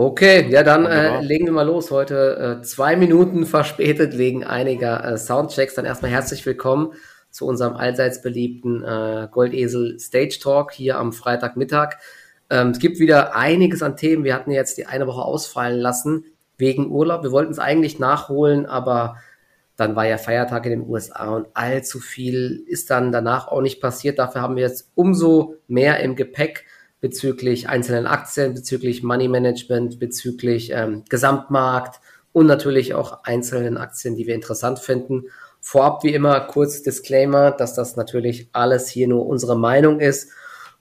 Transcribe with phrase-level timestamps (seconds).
[0.00, 1.90] Okay, ja, dann äh, legen wir mal los.
[1.90, 5.74] Heute äh, zwei Minuten verspätet wegen einiger äh, Soundchecks.
[5.74, 6.92] Dann erstmal herzlich willkommen
[7.32, 11.96] zu unserem allseits beliebten äh, Goldesel Stage Talk hier am Freitagmittag.
[12.48, 14.22] Ähm, es gibt wieder einiges an Themen.
[14.22, 16.26] Wir hatten jetzt die eine Woche ausfallen lassen
[16.58, 17.24] wegen Urlaub.
[17.24, 19.16] Wir wollten es eigentlich nachholen, aber
[19.74, 23.80] dann war ja Feiertag in den USA und allzu viel ist dann danach auch nicht
[23.80, 24.20] passiert.
[24.20, 26.66] Dafür haben wir jetzt umso mehr im Gepäck
[27.00, 32.00] bezüglich einzelnen Aktien, bezüglich Money Management, bezüglich ähm, Gesamtmarkt
[32.32, 35.24] und natürlich auch einzelnen Aktien, die wir interessant finden.
[35.60, 40.30] Vorab wie immer kurz Disclaimer, dass das natürlich alles hier nur unsere Meinung ist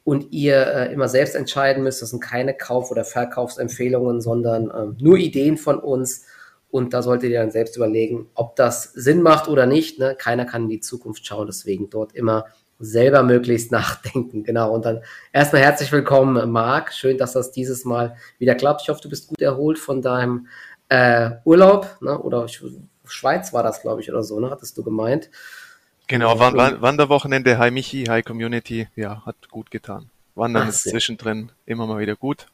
[0.04, 2.02] und ihr äh, immer selbst entscheiden müsst.
[2.02, 6.26] Das sind keine Kauf- oder Verkaufsempfehlungen, sondern äh, nur Ideen von uns
[6.70, 10.00] und da solltet ihr dann selbst überlegen, ob das Sinn macht oder nicht.
[10.00, 10.16] Ne?
[10.18, 12.46] Keiner kann in die Zukunft schauen, deswegen dort immer
[12.80, 14.44] selber möglichst nachdenken.
[14.44, 14.74] Genau.
[14.74, 15.02] Und dann
[15.34, 16.94] erstmal herzlich willkommen, Marc.
[16.94, 18.82] Schön, dass das dieses Mal wieder klappt.
[18.84, 20.48] Ich hoffe, du bist gut erholt von deinem
[20.90, 22.18] äh, Urlaub, ne?
[22.20, 22.48] Oder
[23.06, 24.50] Schweiz war das, glaube ich, oder so, ne?
[24.50, 25.30] Hattest du gemeint?
[26.08, 30.10] Genau, Wanderwochenende, Hi Michi, Hi Community, ja, hat gut getan.
[30.36, 32.48] Wandern Ach, ist zwischendrin immer mal wieder gut,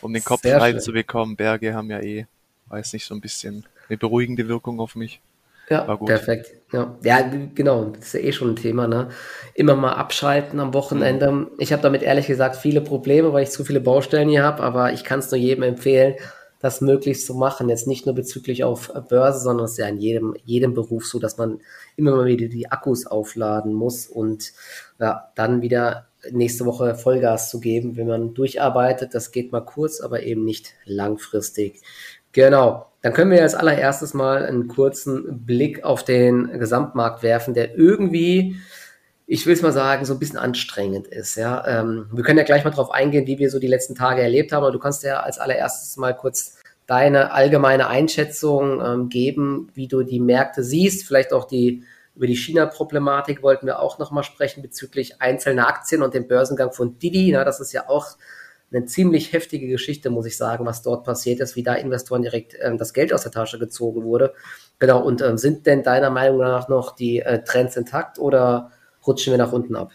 [0.00, 1.36] um den Kopf frei zu bekommen.
[1.36, 2.26] Berge haben ja eh
[2.68, 5.20] weiß nicht, so ein bisschen eine beruhigende Wirkung auf mich.
[5.68, 6.52] Ja, perfekt.
[6.70, 6.98] Ja.
[7.02, 7.22] ja,
[7.54, 9.08] genau, das ist ja eh schon ein Thema, ne?
[9.54, 11.32] Immer mal abschalten am Wochenende.
[11.32, 11.48] Mhm.
[11.58, 14.92] Ich habe damit ehrlich gesagt viele Probleme, weil ich zu viele Baustellen hier habe, aber
[14.92, 16.16] ich kann es nur jedem empfehlen,
[16.60, 17.70] das möglichst zu machen.
[17.70, 21.18] Jetzt nicht nur bezüglich auf Börse, sondern es ist ja in jedem, jedem Beruf so,
[21.18, 21.60] dass man
[21.96, 24.52] immer mal wieder die Akkus aufladen muss und
[24.98, 29.14] ja, dann wieder nächste Woche Vollgas zu geben, wenn man durcharbeitet.
[29.14, 31.80] Das geht mal kurz, aber eben nicht langfristig.
[32.32, 32.87] Genau.
[33.02, 38.56] Dann können wir als allererstes mal einen kurzen Blick auf den Gesamtmarkt werfen, der irgendwie,
[39.26, 41.36] ich will es mal sagen, so ein bisschen anstrengend ist.
[41.36, 44.22] Ja, ähm, wir können ja gleich mal drauf eingehen, wie wir so die letzten Tage
[44.22, 44.64] erlebt haben.
[44.64, 50.02] Aber du kannst ja als allererstes mal kurz deine allgemeine Einschätzung ähm, geben, wie du
[50.02, 51.84] die Märkte siehst, vielleicht auch die
[52.18, 56.98] über die China-Problematik wollten wir auch nochmal sprechen bezüglich einzelner Aktien und dem Börsengang von
[56.98, 57.30] Didi.
[57.30, 58.16] Na, das ist ja auch
[58.70, 62.54] eine ziemlich heftige Geschichte, muss ich sagen, was dort passiert ist, wie da Investoren direkt
[62.60, 64.34] ähm, das Geld aus der Tasche gezogen wurde.
[64.78, 68.70] Genau, und ähm, sind denn deiner Meinung nach noch die äh, Trends intakt oder
[69.06, 69.92] rutschen wir nach unten ab?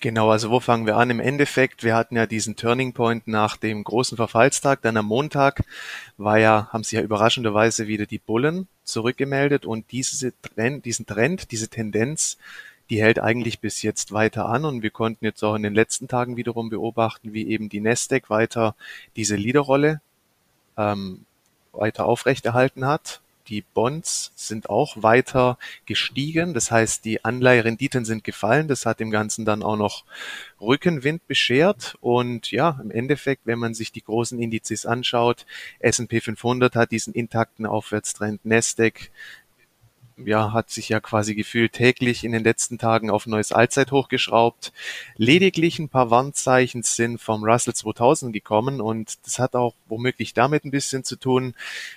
[0.00, 1.10] Genau, also wo fangen wir an?
[1.10, 5.62] Im Endeffekt, wir hatten ja diesen Turning Point nach dem großen Verfallstag, dann am Montag
[6.16, 11.52] war ja, haben sich ja überraschenderweise wieder die Bullen zurückgemeldet und diese Trend, diesen Trend,
[11.52, 12.36] diese Tendenz
[12.90, 16.08] die hält eigentlich bis jetzt weiter an und wir konnten jetzt auch in den letzten
[16.08, 18.74] Tagen wiederum beobachten, wie eben die Nasdaq weiter
[19.16, 20.00] diese Leaderrolle
[20.76, 21.24] ähm,
[21.72, 23.20] weiter aufrechterhalten hat.
[23.48, 28.68] Die Bonds sind auch weiter gestiegen, das heißt, die Anleiherenditen sind gefallen.
[28.68, 30.04] Das hat dem Ganzen dann auch noch
[30.60, 31.96] Rückenwind beschert.
[32.00, 35.44] Und ja, im Endeffekt, wenn man sich die großen Indizes anschaut,
[35.80, 39.10] S&P 500 hat diesen intakten Aufwärtstrend, Nasdaq
[40.16, 44.72] ja, hat sich ja quasi gefühlt täglich in den letzten Tagen auf neues Allzeithoch geschraubt.
[45.16, 50.64] Lediglich ein paar Warnzeichen sind vom Russell 2000 gekommen und das hat auch womöglich damit
[50.64, 51.54] ein bisschen zu tun.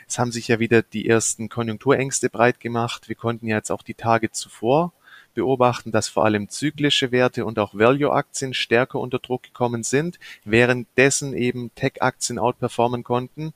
[0.07, 3.09] Es haben sich ja wieder die ersten Konjunkturängste breit gemacht.
[3.09, 4.93] Wir konnten ja jetzt auch die Tage zuvor
[5.35, 11.35] beobachten, dass vor allem zyklische Werte und auch Value-Aktien stärker unter Druck gekommen sind, währenddessen
[11.35, 13.53] eben Tech-Aktien outperformen konnten.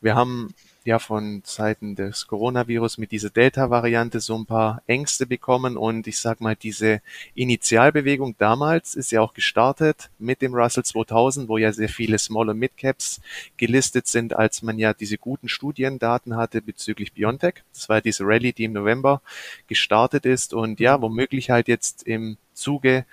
[0.00, 0.54] Wir haben
[0.84, 6.18] ja von Seiten des Coronavirus mit dieser Delta-Variante so ein paar Ängste bekommen und ich
[6.18, 7.00] sag mal, diese
[7.34, 12.48] Initialbewegung damals ist ja auch gestartet mit dem Russell 2000, wo ja sehr viele Small-
[12.48, 13.20] und Mid-Caps
[13.56, 17.62] gelistet sind, als man ja diese guten Studiendaten hatte bezüglich Biontech.
[17.72, 19.22] Das war diese Rallye, die im November
[19.68, 23.04] gestartet ist und ja, womöglich halt jetzt im Zuge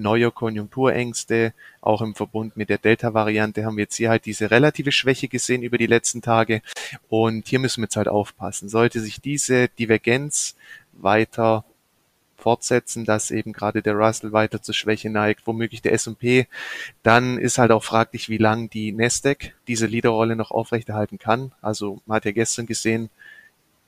[0.00, 1.52] neuer Konjunkturängste.
[1.80, 5.62] Auch im Verbund mit der Delta-Variante haben wir jetzt hier halt diese relative Schwäche gesehen
[5.62, 6.62] über die letzten Tage.
[7.08, 8.68] Und hier müssen wir jetzt halt aufpassen.
[8.68, 10.56] Sollte sich diese Divergenz
[10.92, 11.64] weiter
[12.38, 16.46] fortsetzen, dass eben gerade der Russell weiter zur Schwäche neigt, womöglich der S&P,
[17.02, 21.52] dann ist halt auch fraglich, wie lang die Nasdaq diese Leaderrolle noch aufrechterhalten kann.
[21.60, 23.10] Also man hat ja gestern gesehen,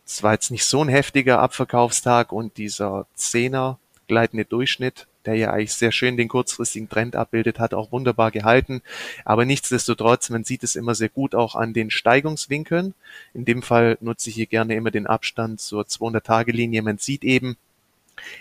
[0.05, 5.51] es war jetzt nicht so ein heftiger Abverkaufstag und dieser Zehner gleitende Durchschnitt der ja
[5.51, 8.83] eigentlich sehr schön den kurzfristigen Trend abbildet, hat auch wunderbar gehalten.
[9.25, 12.95] Aber nichtsdestotrotz, man sieht es immer sehr gut auch an den Steigungswinkeln.
[13.35, 16.83] In dem Fall nutze ich hier gerne immer den Abstand zur 200-Tage-Linie.
[16.83, 17.57] Man sieht eben,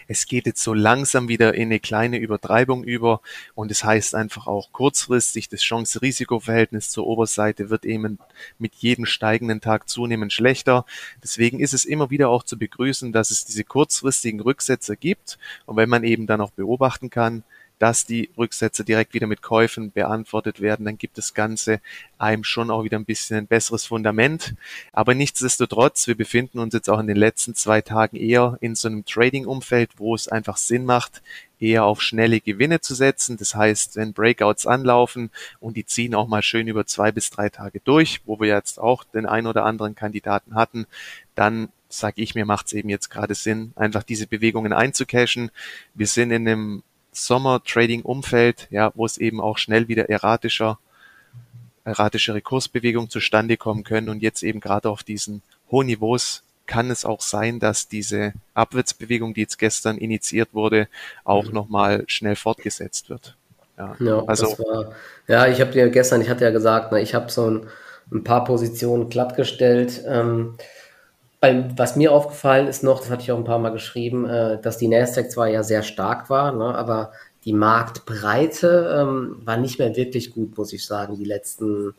[0.07, 3.21] es geht jetzt so langsam wieder in eine kleine Übertreibung über
[3.55, 8.19] und es heißt einfach auch kurzfristig, das Chance-Risiko-Verhältnis zur Oberseite wird eben
[8.57, 10.85] mit jedem steigenden Tag zunehmend schlechter.
[11.23, 15.77] Deswegen ist es immer wieder auch zu begrüßen, dass es diese kurzfristigen Rücksetzer gibt und
[15.77, 17.43] wenn man eben dann auch beobachten kann,
[17.79, 21.79] dass die Rücksätze direkt wieder mit Käufen beantwortet werden, dann gibt das Ganze
[22.17, 24.55] einem schon auch wieder ein bisschen ein besseres Fundament.
[24.91, 28.89] Aber nichtsdestotrotz, wir befinden uns jetzt auch in den letzten zwei Tagen eher in so
[28.89, 31.21] einem Trading-Umfeld, wo es einfach Sinn macht,
[31.59, 33.37] eher auf schnelle Gewinne zu setzen.
[33.37, 35.29] Das heißt, wenn Breakouts anlaufen
[35.59, 38.79] und die ziehen auch mal schön über zwei bis drei Tage durch, wo wir jetzt
[38.79, 40.85] auch den ein oder anderen Kandidaten hatten,
[41.35, 45.49] dann sage ich mir, macht es eben jetzt gerade Sinn, einfach diese Bewegungen einzucashen.
[45.95, 46.83] Wir sind in einem
[47.25, 50.79] Sommer-Trading-Umfeld, ja, wo es eben auch schnell wieder erratischer,
[51.85, 57.03] erratischere Kursbewegungen zustande kommen können und jetzt eben gerade auf diesen hohen Niveaus kann es
[57.03, 60.87] auch sein, dass diese Abwärtsbewegung, die jetzt gestern initiiert wurde,
[61.23, 61.53] auch mhm.
[61.53, 63.35] nochmal schnell fortgesetzt wird.
[63.77, 64.91] Ja, ja also, war,
[65.27, 67.67] ja ich habe dir gestern, ich hatte ja gesagt, ne, ich habe so ein,
[68.11, 70.03] ein, paar Positionen glattgestellt.
[70.07, 70.55] Ähm,
[71.39, 74.59] beim, was mir aufgefallen ist noch, das hatte ich auch ein paar Mal geschrieben, äh,
[74.61, 77.11] dass die Nasdaq zwar ja sehr stark war, ne, aber
[77.45, 81.93] die Marktbreite ähm, war nicht mehr wirklich gut, muss ich sagen, die letzten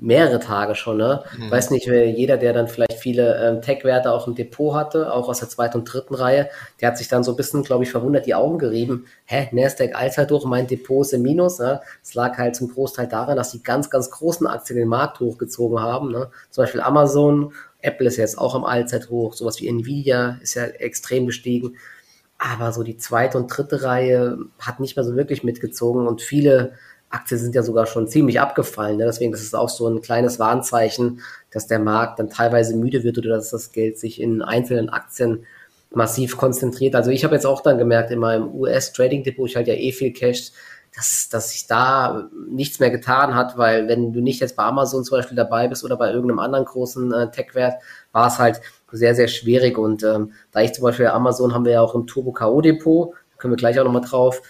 [0.00, 0.96] mehrere Tage schon.
[0.96, 1.22] Ne?
[1.38, 1.50] Mhm.
[1.50, 5.40] Weiß nicht, jeder, der dann vielleicht viele ähm, Tech-Werte auch im Depot hatte, auch aus
[5.40, 6.48] der zweiten und dritten Reihe,
[6.80, 9.06] der hat sich dann so ein bisschen, glaube ich, verwundert die Augen gerieben.
[9.26, 11.58] Hä, Nasdaq Allzeithoch, mein Depot ist im Minus.
[11.58, 11.80] Ne?
[12.02, 15.80] Es lag halt zum Großteil daran, dass die ganz, ganz großen Aktien den Markt hochgezogen
[15.80, 16.10] haben.
[16.10, 16.30] Ne?
[16.50, 21.26] Zum Beispiel Amazon, Apple ist jetzt auch am Allzeithoch, sowas wie Nvidia ist ja extrem
[21.26, 21.76] gestiegen.
[22.38, 26.72] Aber so die zweite und dritte Reihe hat nicht mehr so wirklich mitgezogen und viele
[27.10, 28.96] Aktien sind ja sogar schon ziemlich abgefallen.
[28.96, 29.04] Ne?
[29.04, 33.18] Deswegen ist es auch so ein kleines Warnzeichen, dass der Markt dann teilweise müde wird
[33.18, 35.44] oder dass das Geld sich in einzelnen Aktien
[35.92, 36.94] massiv konzentriert.
[36.94, 40.12] Also ich habe jetzt auch dann gemerkt, in meinem US-Trading-Depot, ich halt ja eh viel
[40.12, 40.52] Cash,
[40.94, 45.04] dass, dass sich da nichts mehr getan hat, weil wenn du nicht jetzt bei Amazon
[45.04, 47.80] zum Beispiel dabei bist oder bei irgendeinem anderen großen äh, Tech-Wert,
[48.12, 48.60] war es halt
[48.90, 49.78] sehr, sehr schwierig.
[49.78, 52.60] Und ähm, da ich zum Beispiel Amazon haben wir ja auch im Turbo K.O.
[52.60, 54.42] Depot, können wir gleich auch nochmal drauf,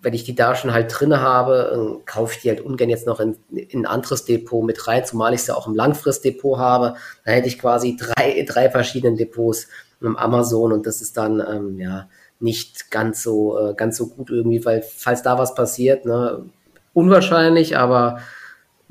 [0.00, 3.06] wenn ich die da schon halt drinne habe, äh, kaufe ich die halt ungern jetzt
[3.06, 6.96] noch in, in ein anderes Depot mit rein, zumal ich ja auch im Langfristdepot habe.
[7.24, 9.68] Da hätte ich quasi drei, drei verschiedene Depots
[10.00, 12.08] im Amazon und das ist dann ähm, ja
[12.42, 16.44] nicht ganz so äh, ganz so gut irgendwie, weil falls da was passiert, ne,
[16.92, 18.18] unwahrscheinlich, aber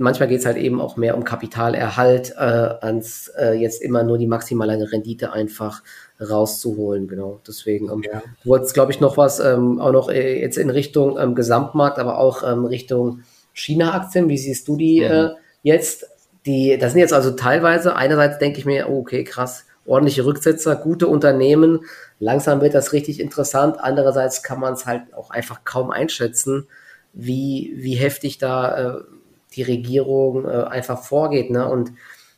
[0.01, 4.17] manchmal geht es halt eben auch mehr um Kapitalerhalt, äh, als äh, jetzt immer nur
[4.17, 5.83] die maximale Rendite einfach
[6.19, 7.07] rauszuholen.
[7.07, 8.23] Genau, deswegen ähm, ja.
[8.43, 11.99] du wolltest, glaube ich, noch was ähm, auch noch äh, jetzt in Richtung ähm, Gesamtmarkt,
[11.99, 13.21] aber auch ähm, Richtung
[13.53, 14.27] China-Aktien.
[14.27, 15.11] Wie siehst du die mhm.
[15.11, 15.29] äh,
[15.63, 16.07] jetzt?
[16.47, 20.75] Die, das sind jetzt also teilweise, einerseits denke ich mir, oh, okay, krass, ordentliche Rücksetzer,
[20.75, 21.85] gute Unternehmen,
[22.19, 23.77] langsam wird das richtig interessant.
[23.79, 26.67] Andererseits kann man es halt auch einfach kaum einschätzen,
[27.13, 29.01] wie, wie heftig da äh,
[29.53, 31.49] die Regierung äh, einfach vorgeht.
[31.49, 31.67] Ne?
[31.67, 31.91] Und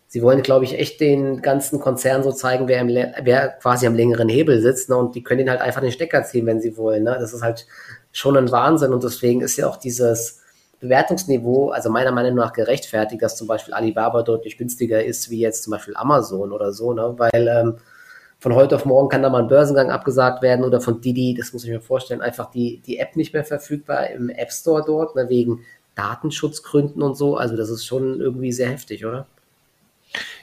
[0.08, 3.96] sie wollen, glaube ich, echt den ganzen Konzern so zeigen, wer, im, wer quasi am
[3.96, 4.90] längeren Hebel sitzt.
[4.90, 4.96] Ne?
[4.96, 7.04] Und die können ihn halt einfach den Stecker ziehen, wenn sie wollen.
[7.04, 7.18] Ne?
[7.20, 7.68] Das ist halt
[8.12, 8.94] schon ein Wahnsinn.
[8.94, 10.43] Und deswegen ist ja auch dieses
[10.84, 15.64] Bewertungsniveau, also meiner Meinung nach gerechtfertigt, dass zum Beispiel Alibaba deutlich günstiger ist, wie jetzt
[15.64, 16.94] zum Beispiel Amazon oder so.
[16.94, 17.14] Ne?
[17.18, 17.78] Weil ähm,
[18.38, 21.54] von heute auf morgen kann da mal ein Börsengang abgesagt werden oder von Didi, das
[21.54, 25.16] muss ich mir vorstellen, einfach die, die App nicht mehr verfügbar im App Store dort,
[25.16, 25.62] ne, wegen
[25.96, 27.38] Datenschutzgründen und so.
[27.38, 29.26] Also das ist schon irgendwie sehr heftig, oder?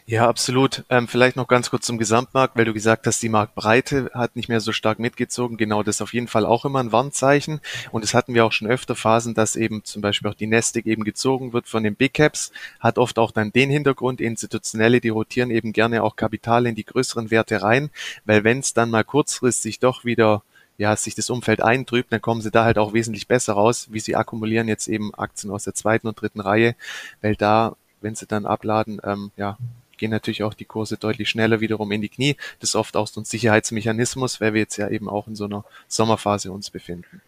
[0.06, 0.84] Ja, absolut.
[0.90, 4.48] Ähm, vielleicht noch ganz kurz zum Gesamtmarkt, weil du gesagt hast, die Marktbreite hat nicht
[4.48, 5.56] mehr so stark mitgezogen.
[5.56, 7.60] Genau, das ist auf jeden Fall auch immer ein Warnzeichen.
[7.92, 10.86] Und das hatten wir auch schon öfter Phasen, dass eben zum Beispiel auch die Nestic
[10.86, 12.50] eben gezogen wird von den Big Caps.
[12.80, 16.84] Hat oft auch dann den Hintergrund, Institutionelle, die rotieren eben gerne auch Kapital in die
[16.84, 17.90] größeren Werte rein,
[18.24, 20.42] weil wenn es dann mal kurzfristig doch wieder
[20.80, 24.00] ja, sich das Umfeld eintrübt, dann kommen sie da halt auch wesentlich besser raus, wie
[24.00, 26.74] sie akkumulieren jetzt eben Aktien aus der zweiten und dritten Reihe,
[27.20, 29.56] weil da, wenn sie dann abladen, ähm, ja,
[30.00, 32.36] gehen natürlich auch die Kurse deutlich schneller wiederum in die Knie.
[32.58, 35.44] Das ist oft auch so ein Sicherheitsmechanismus, weil wir jetzt ja eben auch in so
[35.44, 37.20] einer Sommerphase uns befinden.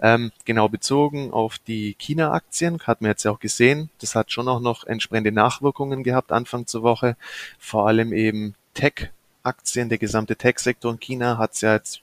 [0.00, 4.46] Ähm, genau bezogen auf die China-Aktien hat man jetzt ja auch gesehen, das hat schon
[4.46, 7.16] auch noch entsprechende Nachwirkungen gehabt Anfang zur Woche.
[7.58, 12.02] Vor allem eben Tech-Aktien, der gesamte Tech-Sektor in China hat es ja jetzt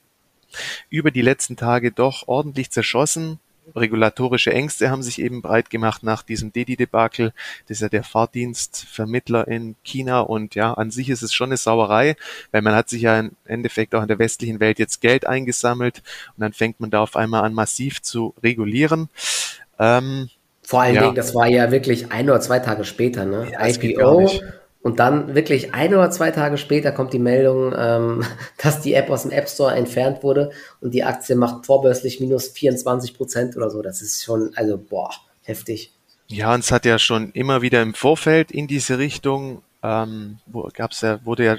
[0.90, 3.38] über die letzten Tage doch ordentlich zerschossen.
[3.74, 7.32] Regulatorische Ängste haben sich eben breit gemacht nach diesem Dedi-Debakel.
[7.66, 11.56] Das ist ja der Fahrdienstvermittler in China und ja, an sich ist es schon eine
[11.56, 12.16] Sauerei,
[12.52, 16.02] weil man hat sich ja im Endeffekt auch in der westlichen Welt jetzt Geld eingesammelt
[16.36, 19.08] und dann fängt man da auf einmal an massiv zu regulieren.
[19.78, 20.30] Ähm,
[20.62, 21.02] Vor allen ja.
[21.02, 23.48] Dingen, das war ja wirklich ein oder zwei Tage später, ne?
[23.52, 24.30] Ja, IPO
[24.86, 28.24] und dann wirklich ein oder zwei Tage später kommt die Meldung, ähm,
[28.62, 32.50] dass die App aus dem App Store entfernt wurde und die Aktie macht vorbörslich minus
[32.50, 33.82] 24 Prozent oder so.
[33.82, 35.10] Das ist schon, also boah,
[35.42, 35.92] heftig.
[36.28, 40.38] Ja, und es hat ja schon immer wieder im Vorfeld in diese Richtung, ähm,
[40.74, 41.56] gab's ja, wurde ja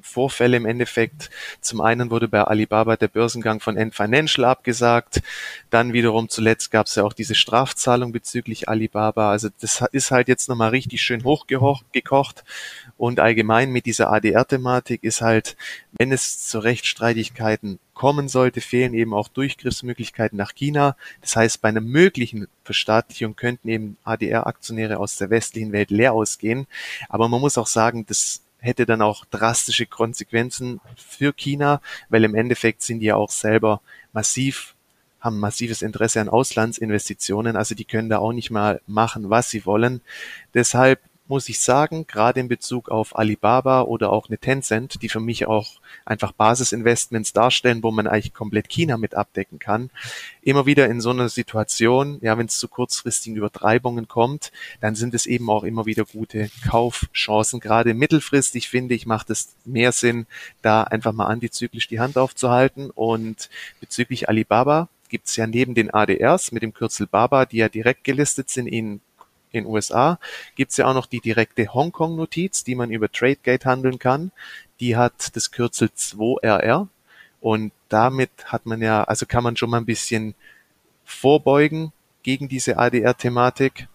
[0.00, 1.30] Vorfälle im Endeffekt.
[1.60, 5.22] Zum einen wurde bei Alibaba der Börsengang von N Financial abgesagt.
[5.70, 9.30] Dann wiederum zuletzt gab es ja auch diese Strafzahlung bezüglich Alibaba.
[9.30, 12.44] Also das ist halt jetzt nochmal richtig schön hochgekocht.
[12.96, 15.56] Und allgemein mit dieser ADR-Thematik ist halt,
[15.92, 20.96] wenn es zu Rechtsstreitigkeiten kommen sollte, fehlen eben auch Durchgriffsmöglichkeiten nach China.
[21.20, 26.66] Das heißt, bei einer möglichen Verstaatlichung könnten eben ADR-Aktionäre aus der westlichen Welt leer ausgehen.
[27.08, 32.34] Aber man muss auch sagen, das hätte dann auch drastische Konsequenzen für China, weil im
[32.34, 33.80] Endeffekt sind die ja auch selber
[34.12, 34.74] massiv
[35.20, 39.66] haben massives Interesse an Auslandsinvestitionen, also die können da auch nicht mal machen, was sie
[39.66, 40.00] wollen.
[40.54, 45.20] Deshalb muss ich sagen, gerade in Bezug auf Alibaba oder auch eine Tencent, die für
[45.20, 49.90] mich auch einfach Basisinvestments darstellen, wo man eigentlich komplett China mit abdecken kann,
[50.42, 55.14] immer wieder in so einer Situation, ja, wenn es zu kurzfristigen Übertreibungen kommt, dann sind
[55.14, 57.60] es eben auch immer wieder gute Kaufchancen.
[57.60, 60.26] Gerade mittelfristig finde ich, macht es mehr Sinn,
[60.62, 62.90] da einfach mal antizyklisch die Hand aufzuhalten.
[62.90, 67.68] Und bezüglich Alibaba, gibt es ja neben den ADRs mit dem Kürzel BABA, die ja
[67.68, 69.00] direkt gelistet sind in
[69.52, 70.18] in USA
[70.56, 74.32] gibt es ja auch noch die direkte Hongkong-Notiz, die man über TradeGate handeln kann.
[74.80, 76.88] Die hat das Kürzel 2RR
[77.40, 80.34] und damit hat man ja, also kann man schon mal ein bisschen
[81.04, 83.88] vorbeugen gegen diese ADR-Thematik.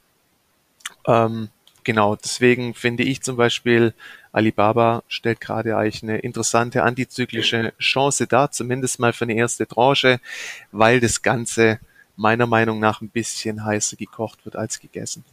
[1.06, 1.50] Ähm,
[1.84, 3.94] genau, deswegen finde ich zum Beispiel,
[4.32, 10.20] Alibaba stellt gerade eigentlich eine interessante antizyklische Chance dar, zumindest mal für eine erste Tranche,
[10.72, 11.80] weil das Ganze
[12.16, 15.24] meiner Meinung nach ein bisschen heißer gekocht wird als gegessen.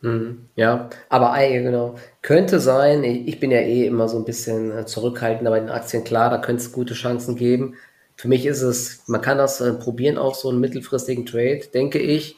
[0.00, 0.48] Mhm.
[0.54, 1.96] Ja, aber genau.
[2.22, 6.04] Könnte sein, ich bin ja eh immer so ein bisschen äh, zurückhaltender bei den Aktien.
[6.04, 7.74] Klar, da könnte es gute Chancen geben.
[8.16, 11.98] Für mich ist es, man kann das äh, probieren, auch so einen mittelfristigen Trade, denke
[11.98, 12.36] ich.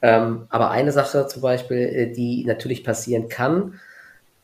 [0.00, 3.80] Ähm, aber eine Sache zum Beispiel, äh, die natürlich passieren kann,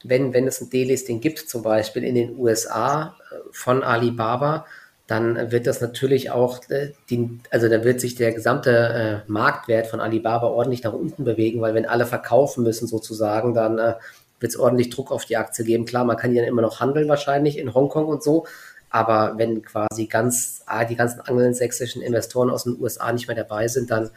[0.04, 3.16] wenn, wenn es ein Delisting gibt, zum Beispiel in den USA
[3.50, 4.66] von Alibaba,
[5.08, 9.86] dann wird das natürlich auch, äh, die, also da wird sich der gesamte äh, Marktwert
[9.86, 13.94] von Alibaba ordentlich nach unten bewegen, weil wenn alle verkaufen müssen sozusagen, dann äh,
[14.38, 15.86] wird es ordentlich Druck auf die Aktie geben.
[15.86, 18.46] Klar, man kann die dann immer noch handeln wahrscheinlich in Hongkong und so,
[18.90, 23.66] aber wenn quasi ganz ah, die ganzen angelsächsischen Investoren aus den USA nicht mehr dabei
[23.66, 24.10] sind, dann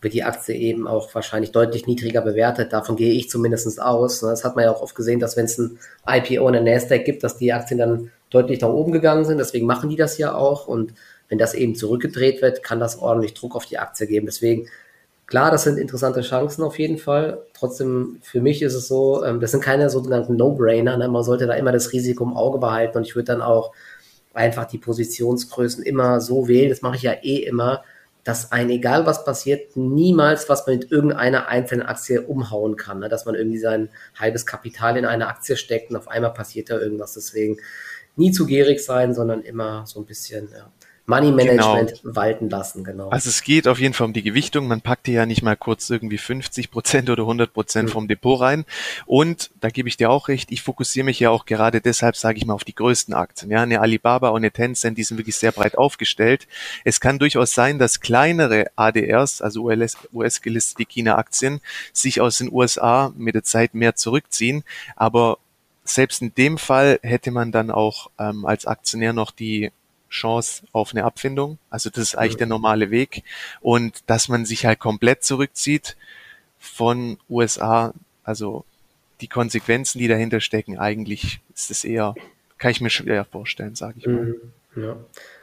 [0.00, 2.72] wird die Aktie eben auch wahrscheinlich deutlich niedriger bewertet.
[2.72, 4.20] Davon gehe ich zumindest aus.
[4.20, 5.78] Das hat man ja auch oft gesehen, dass wenn es ein
[6.08, 9.38] IPO in der Nasdaq gibt, dass die Aktien dann deutlich nach oben gegangen sind.
[9.38, 10.66] Deswegen machen die das ja auch.
[10.66, 10.94] Und
[11.28, 14.26] wenn das eben zurückgedreht wird, kann das ordentlich Druck auf die Aktie geben.
[14.26, 14.68] Deswegen,
[15.26, 17.42] klar, das sind interessante Chancen auf jeden Fall.
[17.54, 20.96] Trotzdem, für mich ist es so, ähm, das sind keine sogenannten No-Brainer.
[20.96, 21.08] Ne?
[21.08, 22.98] Man sollte da immer das Risiko im Auge behalten.
[22.98, 23.72] Und ich würde dann auch
[24.34, 26.70] einfach die Positionsgrößen immer so wählen.
[26.70, 27.82] Das mache ich ja eh immer
[28.28, 32.98] dass ein, egal was passiert, niemals was man mit irgendeiner einzelnen Aktie umhauen kann.
[32.98, 33.08] Ne?
[33.08, 36.78] Dass man irgendwie sein halbes Kapital in eine Aktie steckt und auf einmal passiert da
[36.78, 37.14] irgendwas.
[37.14, 37.56] Deswegen
[38.18, 40.70] nie zu gierig sein, sondern immer so ein bisschen ja,
[41.08, 42.16] Money Management genau.
[42.16, 43.08] walten lassen, genau.
[43.08, 44.68] Also es geht auf jeden Fall um die Gewichtung.
[44.68, 47.92] Man packt hier ja nicht mal kurz irgendwie 50 Prozent oder 100 Prozent mhm.
[47.92, 48.66] vom Depot rein.
[49.06, 50.52] Und da gebe ich dir auch recht.
[50.52, 53.50] Ich fokussiere mich ja auch gerade deshalb, sage ich mal, auf die größten Aktien.
[53.50, 56.46] Ja, eine Alibaba und eine Tencent, die sind wirklich sehr breit aufgestellt.
[56.84, 61.62] Es kann durchaus sein, dass kleinere ADRs, also US-gelistete China-Aktien,
[61.94, 64.62] sich aus den USA mit der Zeit mehr zurückziehen.
[64.94, 65.38] Aber
[65.88, 69.70] selbst in dem Fall hätte man dann auch ähm, als Aktionär noch die
[70.10, 71.58] Chance auf eine Abfindung.
[71.70, 72.38] Also das ist eigentlich mhm.
[72.38, 73.24] der normale Weg.
[73.60, 75.96] Und dass man sich halt komplett zurückzieht
[76.58, 77.92] von USA,
[78.24, 78.64] also
[79.20, 82.14] die Konsequenzen, die dahinter stecken, eigentlich ist es eher,
[82.58, 84.36] kann ich mir schwer vorstellen, sage ich mal.
[84.74, 84.82] Mhm.
[84.82, 84.96] Ja.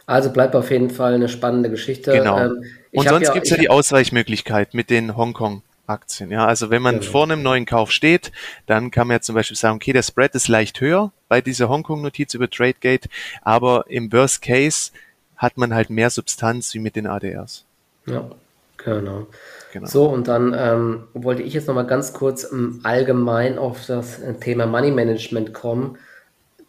[0.05, 2.11] Also bleibt auf jeden Fall eine spannende Geschichte.
[2.11, 2.39] Genau.
[2.39, 6.31] Ähm, Und sonst ja, gibt's ja die Ausweichmöglichkeit mit den Hongkong Aktien.
[6.31, 7.11] Ja, also wenn man genau.
[7.11, 8.31] vor einem neuen Kauf steht,
[8.65, 11.69] dann kann man ja zum Beispiel sagen, okay, der Spread ist leicht höher bei dieser
[11.69, 13.09] Hongkong-Notiz über TradeGate,
[13.41, 14.91] aber im Worst Case
[15.37, 17.65] hat man halt mehr Substanz wie mit den ADRs.
[18.05, 18.29] Ja,
[18.77, 19.27] genau.
[19.73, 19.85] genau.
[19.85, 24.65] So, und dann ähm, wollte ich jetzt nochmal ganz kurz ähm, allgemein auf das Thema
[24.65, 25.97] Money Management kommen.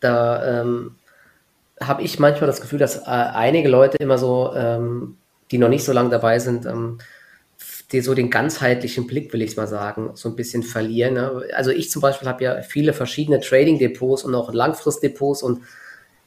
[0.00, 0.96] Da ähm,
[1.80, 5.16] habe ich manchmal das Gefühl, dass äh, einige Leute immer so, ähm,
[5.50, 6.99] die noch nicht so lange dabei sind, ähm,
[7.92, 11.14] die so den ganzheitlichen Blick, will ich mal sagen, so ein bisschen verlieren.
[11.14, 11.42] Ne?
[11.54, 15.60] Also ich zum Beispiel habe ja viele verschiedene Trading-Depots und auch Langfrist-Depots und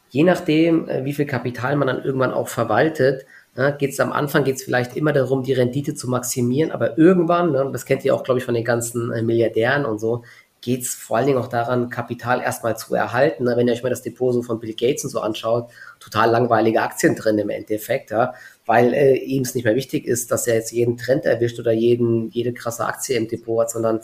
[0.09, 3.25] je nachdem, äh, wie viel Kapital man dann irgendwann auch verwaltet,
[3.55, 7.51] ne, geht es am Anfang geht's vielleicht immer darum, die Rendite zu maximieren, aber irgendwann,
[7.51, 10.23] ne, das kennt ihr auch, glaube ich, von den ganzen äh, Milliardären und so,
[10.61, 13.45] geht es vor allen Dingen auch daran, Kapital erstmal zu erhalten.
[13.45, 13.53] Ne?
[13.55, 16.81] Wenn ihr euch mal das Depot so von Bill Gates und so anschaut, total langweilige
[16.81, 18.33] Aktien drin im Endeffekt, ja?
[18.69, 21.71] Weil äh, ihm es nicht mehr wichtig ist, dass er jetzt jeden Trend erwischt oder
[21.71, 24.01] jeden, jede krasse Aktie im Depot hat, sondern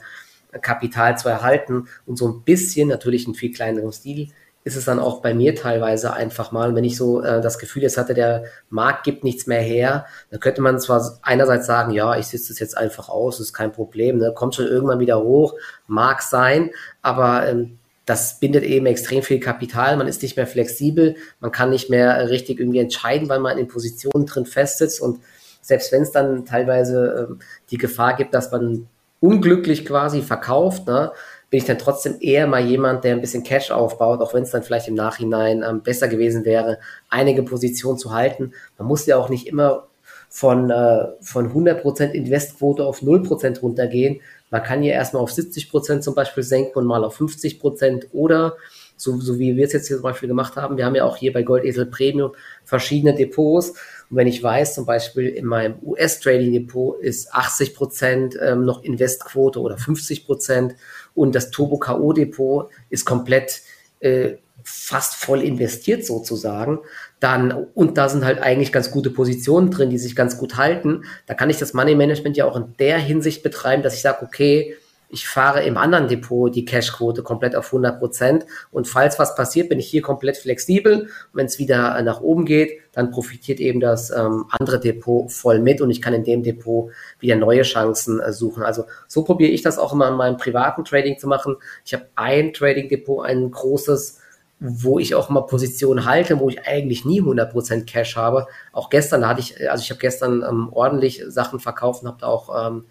[0.60, 4.30] Kapital zu erhalten und so ein bisschen, natürlich in viel kleinerem Stil,
[4.64, 6.74] ist es dann auch bei mir teilweise einfach mal.
[6.74, 10.40] Wenn ich so äh, das Gefühl jetzt hatte, der Markt gibt nichts mehr her, dann
[10.40, 14.18] könnte man zwar einerseits sagen, ja, ich sitze das jetzt einfach aus, ist kein Problem,
[14.18, 14.34] ne?
[14.34, 15.54] kommt schon irgendwann wieder hoch,
[15.86, 16.72] mag sein,
[17.04, 21.72] aber ähm, das bindet eben extrem viel Kapital, man ist nicht mehr flexibel, man kann
[21.72, 25.20] nicht mehr richtig irgendwie entscheiden, weil man in Positionen drin festsitzt und
[25.62, 27.40] selbst wenn es dann teilweise ähm,
[27.72, 28.88] die Gefahr gibt, dass man
[29.20, 31.12] unglücklich quasi verkauft, ne,
[31.50, 34.52] bin ich dann trotzdem eher mal jemand, der ein bisschen Cash aufbaut, auch wenn es
[34.52, 38.54] dann vielleicht im Nachhinein ähm, besser gewesen wäre, einige Positionen zu halten.
[38.78, 39.88] Man muss ja auch nicht immer
[40.30, 44.22] von, äh, von 100% Investquote auf 0% runtergehen.
[44.50, 48.56] Man kann ja erstmal auf 70% zum Beispiel senken und mal auf 50% oder
[48.98, 50.78] so, so wie wir es jetzt hier zum Beispiel gemacht haben.
[50.78, 52.32] Wir haben ja auch hier bei Goldesel Premium
[52.64, 53.72] verschiedene Depots.
[54.10, 59.60] Und wenn ich weiß, zum Beispiel in meinem US-Trading-Depot ist 80 Prozent ähm, noch Investquote
[59.60, 60.76] oder 50 Prozent
[61.14, 62.14] und das Turbo K.O.
[62.14, 63.62] Depot ist komplett
[64.00, 66.80] äh, fast voll investiert sozusagen,
[67.20, 71.04] dann, und da sind halt eigentlich ganz gute Positionen drin, die sich ganz gut halten,
[71.28, 74.24] da kann ich das Money Management ja auch in der Hinsicht betreiben, dass ich sage,
[74.24, 74.76] okay,
[75.10, 79.70] ich fahre im anderen Depot die Cashquote komplett auf 100 Prozent und falls was passiert,
[79.70, 81.10] bin ich hier komplett flexibel.
[81.32, 85.80] Wenn es wieder nach oben geht, dann profitiert eben das ähm, andere Depot voll mit
[85.80, 88.64] und ich kann in dem Depot wieder neue Chancen äh, suchen.
[88.64, 91.58] Also so probiere ich das auch immer in meinem privaten Trading zu machen.
[91.86, 94.20] Ich habe ein Trading Depot, ein großes,
[94.68, 98.48] wo ich auch mal Positionen halte, wo ich eigentlich nie 100% Cash habe.
[98.72, 102.28] Auch gestern hatte ich, also ich habe gestern ähm, ordentlich Sachen verkauft und habe da
[102.28, 102.86] auch ähm,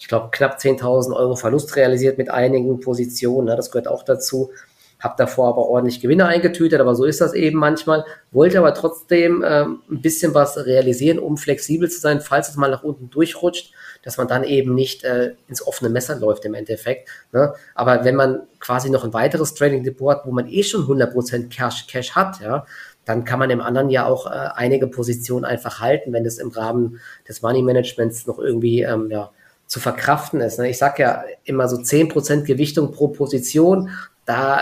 [0.00, 3.48] ich glaube, knapp 10.000 Euro Verlust realisiert mit einigen Positionen.
[3.48, 3.56] Ne?
[3.56, 4.50] Das gehört auch dazu.
[4.98, 8.04] Hab davor aber ordentlich Gewinne eingetütet, aber so ist das eben manchmal.
[8.30, 12.70] Wollte aber trotzdem ähm, ein bisschen was realisieren, um flexibel zu sein, falls es mal
[12.70, 17.08] nach unten durchrutscht, dass man dann eben nicht äh, ins offene Messer läuft im Endeffekt.
[17.32, 17.52] Ne?
[17.74, 21.48] Aber wenn man quasi noch ein weiteres Trading Depot hat, wo man eh schon 100%
[21.48, 22.64] Cash, Cash hat, ja,
[23.04, 26.50] dann kann man im anderen ja auch äh, einige Positionen einfach halten, wenn es im
[26.50, 29.30] Rahmen des Money Managements noch irgendwie ähm, ja,
[29.66, 30.58] zu verkraften ist.
[30.58, 30.68] Ne?
[30.70, 33.90] Ich sage ja immer so 10% Gewichtung pro Position,
[34.26, 34.60] da,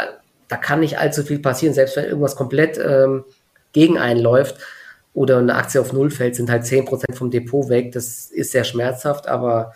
[0.49, 3.25] da kann nicht allzu viel passieren, selbst wenn irgendwas komplett ähm,
[3.73, 4.57] gegen einen läuft
[5.19, 7.91] oder eine Aktie auf Null fällt, sind halt 10% vom Depot weg.
[7.91, 9.73] Das ist sehr schmerzhaft, aber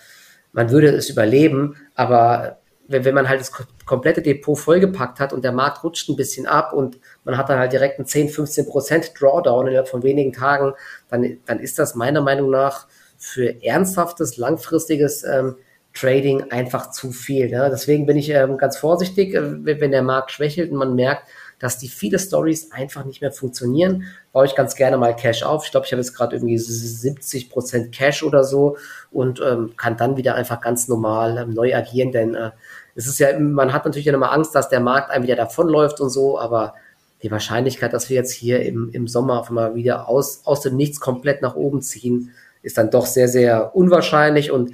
[0.53, 1.75] man würde es überleben.
[1.97, 3.51] Aber wenn, wenn man halt das
[3.85, 7.59] komplette Depot vollgepackt hat und der Markt rutscht ein bisschen ab und man hat dann
[7.59, 10.75] halt direkt einen 10, 15% Drawdown innerhalb von wenigen Tagen,
[11.09, 12.87] dann, dann ist das meiner Meinung nach
[13.19, 15.57] für ernsthaftes, langfristiges ähm,
[15.93, 17.51] Trading einfach zu viel.
[17.51, 17.69] Ne?
[17.69, 21.27] Deswegen bin ich ähm, ganz vorsichtig, äh, wenn der Markt schwächelt und man merkt,
[21.62, 25.64] dass die viele Stories einfach nicht mehr funktionieren, baue ich ganz gerne mal Cash auf.
[25.64, 28.77] Ich glaube, ich habe jetzt gerade irgendwie 70 Prozent Cash oder so
[29.12, 32.51] und ähm, kann dann wieder einfach ganz normal ähm, neu agieren, denn äh,
[32.96, 36.11] es ist ja, man hat natürlich immer Angst, dass der Markt einem wieder davonläuft und
[36.11, 36.75] so, aber
[37.22, 40.77] die Wahrscheinlichkeit, dass wir jetzt hier im, im Sommer auf einmal wieder aus, aus dem
[40.77, 44.51] Nichts komplett nach oben ziehen, ist dann doch sehr, sehr unwahrscheinlich.
[44.51, 44.72] Und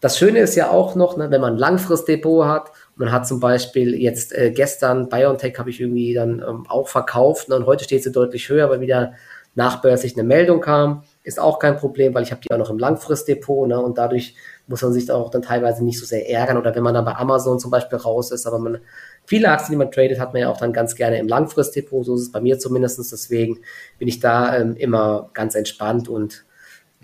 [0.00, 3.40] das Schöne ist ja auch noch, ne, wenn man ein Langfristdepot hat, man hat zum
[3.40, 7.84] Beispiel jetzt äh, gestern BioNTech habe ich irgendwie dann ähm, auch verkauft ne, und heute
[7.84, 9.14] steht sie deutlich höher, weil wieder
[9.56, 11.04] nachbörslich eine Meldung kam.
[11.22, 14.34] Ist auch kein Problem, weil ich habe die auch noch im Langfristdepot ne, und dadurch
[14.66, 17.14] muss man sich auch dann teilweise nicht so sehr ärgern oder wenn man dann bei
[17.14, 18.78] Amazon zum Beispiel raus ist, aber man
[19.26, 22.14] viele Aktien, die man tradet, hat man ja auch dann ganz gerne im Langfristdepot, so
[22.14, 23.58] ist es bei mir zumindest, deswegen
[23.98, 26.44] bin ich da ähm, immer ganz entspannt und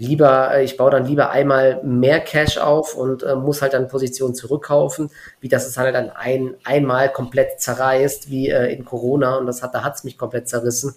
[0.00, 3.88] lieber, äh, ich baue dann lieber einmal mehr Cash auf und äh, muss halt dann
[3.88, 5.10] Positionen zurückkaufen,
[5.40, 9.62] wie das es halt dann ein, einmal komplett zerreißt, wie äh, in Corona und das
[9.62, 10.94] hat, da hat es mich komplett zerrissen.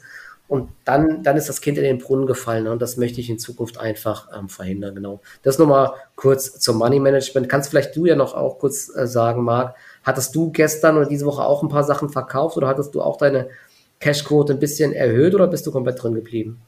[0.48, 3.40] Und dann, dann ist das Kind in den Brunnen gefallen und das möchte ich in
[3.40, 5.22] Zukunft einfach ähm, verhindern, genau.
[5.42, 7.50] Das nochmal kurz zum Money Management.
[7.50, 11.26] Kannst vielleicht du ja noch auch kurz äh, sagen, Marc, hattest du gestern oder diese
[11.26, 13.50] Woche auch ein paar Sachen verkauft oder hattest du auch deine
[14.00, 16.62] Cashquote ein bisschen erhöht oder bist du komplett drin geblieben?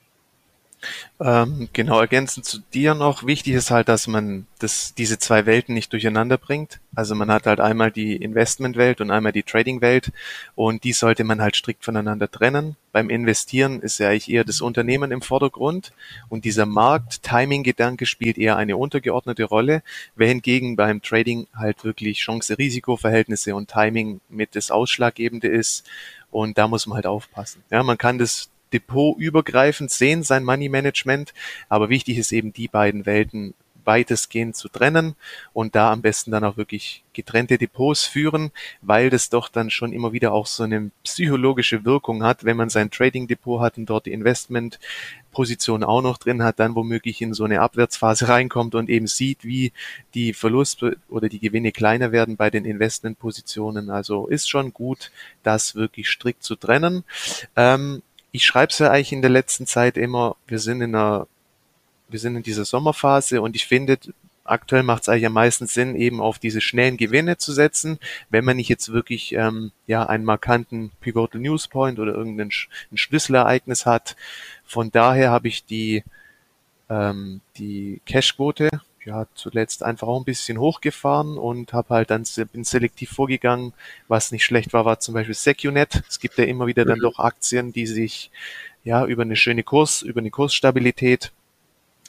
[1.20, 5.74] Ähm, genau, ergänzend zu dir noch, wichtig ist halt, dass man das, diese zwei Welten
[5.74, 6.80] nicht durcheinander bringt.
[6.94, 10.12] Also man hat halt einmal die Investmentwelt und einmal die Tradingwelt
[10.56, 12.76] und die sollte man halt strikt voneinander trennen.
[12.92, 15.94] Beim Investieren ist ja eigentlich eher das Unternehmen im Vordergrund
[16.30, 19.84] und dieser Markt-Timing-Gedanke spielt eher eine untergeordnete Rolle,
[20.18, 25.86] hingegen beim Trading halt wirklich Chance-Risiko-Verhältnisse und Timing mit das Ausschlaggebende ist
[26.32, 27.64] und da muss man halt aufpassen.
[27.70, 31.34] Ja, man kann das depotübergreifend sehen, sein Money Management.
[31.70, 33.54] Aber wichtig ist eben, die beiden Welten
[33.86, 35.16] weitestgehend zu trennen
[35.54, 38.52] und da am besten dann auch wirklich getrennte Depots führen,
[38.82, 42.70] weil das doch dann schon immer wieder auch so eine psychologische Wirkung hat, wenn man
[42.70, 44.80] sein Trading Depot hat und dort die Investment
[45.32, 49.44] Position auch noch drin hat, dann womöglich in so eine Abwärtsphase reinkommt und eben sieht,
[49.44, 49.72] wie
[50.14, 53.90] die Verluste oder die Gewinne kleiner werden bei den Investmentpositionen.
[53.90, 55.12] Also ist schon gut,
[55.44, 57.04] das wirklich strikt zu trennen.
[57.56, 58.02] Ähm,
[58.36, 61.28] ich schreibe es ja eigentlich in der letzten Zeit immer, wir sind in einer,
[62.10, 63.98] wir sind in dieser Sommerphase und ich finde,
[64.44, 67.98] aktuell macht es eigentlich am meisten Sinn, eben auf diese schnellen Gewinne zu setzen,
[68.30, 72.68] wenn man nicht jetzt wirklich ähm, ja einen markanten Pivotal News Point oder irgendein Sch
[72.94, 74.18] Schlüsselereignis hat.
[74.66, 76.04] Von daher habe ich die
[76.90, 78.70] ähm, die Cashquote
[79.06, 83.74] ja zuletzt einfach auch ein bisschen hochgefahren und habe halt dann bin selektiv vorgegangen.
[84.08, 86.04] Was nicht schlecht war, war zum Beispiel SecuNet.
[86.10, 87.04] Es gibt ja immer wieder dann mhm.
[87.04, 88.32] doch Aktien, die sich
[88.84, 91.32] ja über eine schöne Kurs, über eine Kursstabilität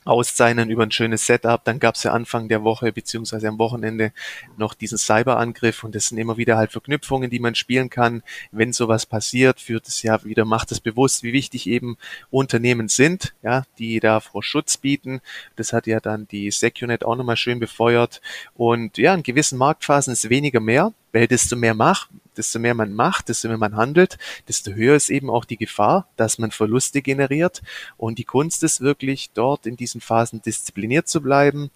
[0.06, 1.62] auszeichnen über ein schönes Setup.
[1.64, 4.12] Dann gab es ja Anfang der Woche beziehungsweise am Wochenende
[4.56, 8.22] noch diesen Cyberangriff und das sind immer wieder halt Verknüpfungen, die man spielen kann.
[8.52, 11.98] Wenn sowas passiert, führt es ja wieder, macht es bewusst, wie wichtig eben
[12.30, 15.20] Unternehmen sind, ja, die da vor Schutz bieten.
[15.56, 18.20] Das hat ja dann die SecuNet auch nochmal schön befeuert.
[18.54, 22.92] Und ja, in gewissen Marktphasen ist weniger mehr, weil desto mehr macht, desto mehr man
[22.92, 27.00] macht, desto mehr man handelt, desto höher ist eben auch die Gefahr, dass man Verluste
[27.00, 27.62] generiert.
[27.96, 31.70] Und die Kunst ist wirklich dort in diesen Phasen diszipliniert zu bleiben,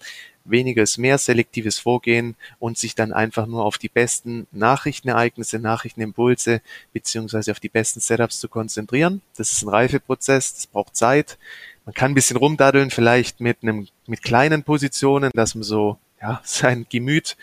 [0.45, 6.61] weniger ist mehr, selektives Vorgehen und sich dann einfach nur auf die besten Nachrichtenereignisse, Nachrichtenimpulse
[6.93, 9.21] beziehungsweise auf die besten Setups zu konzentrieren.
[9.37, 11.39] Das ist ein Reifeprozess, das braucht Zeit.
[11.85, 16.41] Man kann ein bisschen rumdaddeln, vielleicht mit einem, mit kleinen Positionen, dass man so, ja,
[16.45, 17.37] sein Gemüt.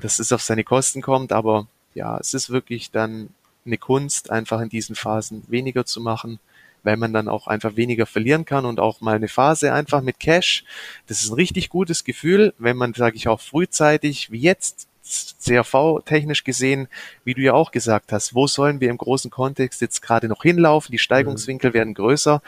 [0.00, 3.30] Dass es auf seine Kosten kommt, aber ja, es ist wirklich dann
[3.64, 6.38] eine Kunst, einfach in diesen Phasen weniger zu machen,
[6.82, 10.18] weil man dann auch einfach weniger verlieren kann und auch mal eine Phase einfach mit
[10.18, 10.64] Cash.
[11.06, 16.44] Das ist ein richtig gutes Gefühl, wenn man, sage ich auch, frühzeitig, wie jetzt, CRV-technisch
[16.44, 16.88] gesehen,
[17.24, 20.42] wie du ja auch gesagt hast, wo sollen wir im großen Kontext jetzt gerade noch
[20.42, 20.92] hinlaufen?
[20.92, 21.74] Die Steigungswinkel mhm.
[21.74, 22.40] werden größer.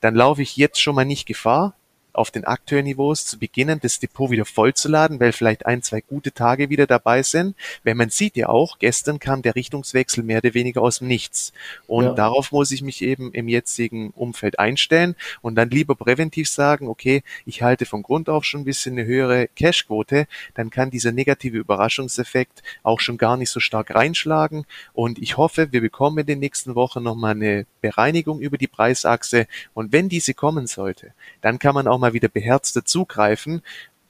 [0.00, 1.74] Dann laufe ich jetzt schon mal nicht Gefahr,
[2.12, 6.32] auf den aktuellen Niveaus zu beginnen, das Depot wieder vollzuladen, weil vielleicht ein, zwei gute
[6.32, 7.56] Tage wieder dabei sind.
[7.84, 11.52] Weil man sieht ja auch, gestern kam der Richtungswechsel mehr oder weniger aus dem Nichts.
[11.86, 12.12] Und ja.
[12.14, 17.22] darauf muss ich mich eben im jetzigen Umfeld einstellen und dann lieber präventiv sagen, okay,
[17.46, 21.58] ich halte von Grund auf schon ein bisschen eine höhere Cashquote, dann kann dieser negative
[21.58, 24.66] Überraschungseffekt auch schon gar nicht so stark reinschlagen.
[24.92, 29.46] Und ich hoffe, wir bekommen in den nächsten Wochen nochmal eine Bereinigung über die Preisachse.
[29.74, 33.62] Und wenn diese kommen sollte, dann kann man auch mal wieder beherzter zugreifen,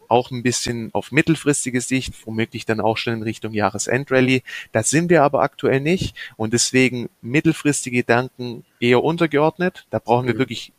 [0.09, 4.43] auch ein bisschen auf mittelfristige Sicht, womöglich dann auch schon in Richtung Jahresendrallye.
[4.71, 9.87] Da sind wir aber aktuell nicht und deswegen mittelfristige Gedanken eher untergeordnet.
[9.91, 10.39] Da brauchen wir mhm.
[10.39, 10.73] wirklich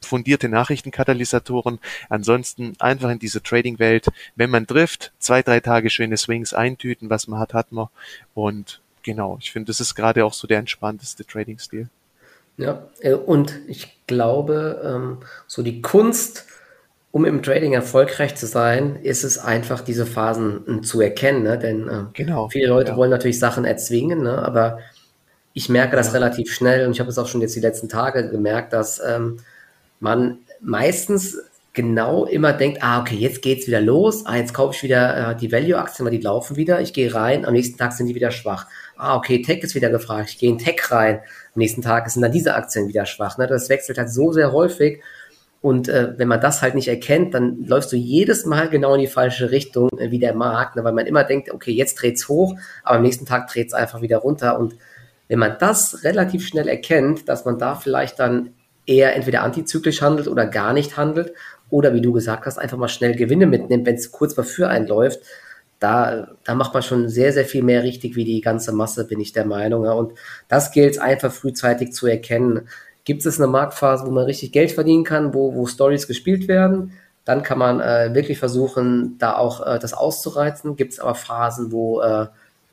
[0.00, 1.80] fundierte Nachrichtenkatalysatoren.
[2.08, 7.28] Ansonsten einfach in dieser Trading-Welt, wenn man trifft, zwei, drei Tage schöne Swings eintüten, was
[7.28, 7.88] man hat, hat man.
[8.34, 11.88] Und genau, ich finde, das ist gerade auch so der entspannteste Trading-Stil.
[12.58, 16.46] Ja, äh, und ich glaube, ähm, so die Kunst,
[17.12, 21.44] um im Trading erfolgreich zu sein, ist es einfach, diese Phasen hm, zu erkennen.
[21.44, 21.58] Ne?
[21.58, 22.96] Denn äh, genau, viele Leute ja.
[22.96, 24.42] wollen natürlich Sachen erzwingen, ne?
[24.44, 24.80] aber
[25.54, 26.12] ich merke das ja.
[26.14, 29.38] relativ schnell und ich habe es auch schon jetzt die letzten Tage gemerkt, dass ähm,
[30.00, 31.38] man meistens
[31.72, 35.36] genau immer denkt, ah, okay, jetzt geht's wieder los, ah, jetzt kaufe ich wieder äh,
[35.36, 38.32] die Value-Aktien, weil die laufen wieder, ich gehe rein, am nächsten Tag sind die wieder
[38.32, 38.66] schwach.
[38.98, 42.22] Ah, okay, Tech ist wieder gefragt, ich gehe in Tech rein, am nächsten Tag sind
[42.22, 43.38] dann diese Aktien wieder schwach.
[43.38, 43.46] Ne?
[43.46, 45.00] Das wechselt halt so sehr häufig
[45.60, 49.00] und äh, wenn man das halt nicht erkennt, dann läufst du jedes Mal genau in
[49.00, 50.84] die falsche Richtung äh, wie der Markt, ne?
[50.84, 54.18] weil man immer denkt, okay, jetzt dreht's hoch, aber am nächsten Tag dreht's einfach wieder
[54.18, 54.58] runter.
[54.58, 54.76] Und
[55.26, 58.54] wenn man das relativ schnell erkennt, dass man da vielleicht dann
[58.86, 61.34] eher entweder antizyklisch handelt oder gar nicht handelt,
[61.70, 64.68] oder wie du gesagt hast, einfach mal schnell Gewinne mitnimmt, wenn es kurz mal für
[64.68, 65.20] einen läuft,
[65.78, 69.20] da, da macht man schon sehr, sehr viel mehr richtig wie die ganze Masse, bin
[69.20, 69.84] ich der Meinung.
[69.84, 69.92] Ja.
[69.92, 70.12] Und
[70.48, 72.68] das gilt einfach frühzeitig zu erkennen.
[73.04, 76.92] Gibt es eine Marktphase, wo man richtig Geld verdienen kann, wo, wo Stories gespielt werden?
[77.24, 80.76] Dann kann man äh, wirklich versuchen, da auch äh, das auszureizen.
[80.76, 82.26] Gibt es aber Phasen, wo äh,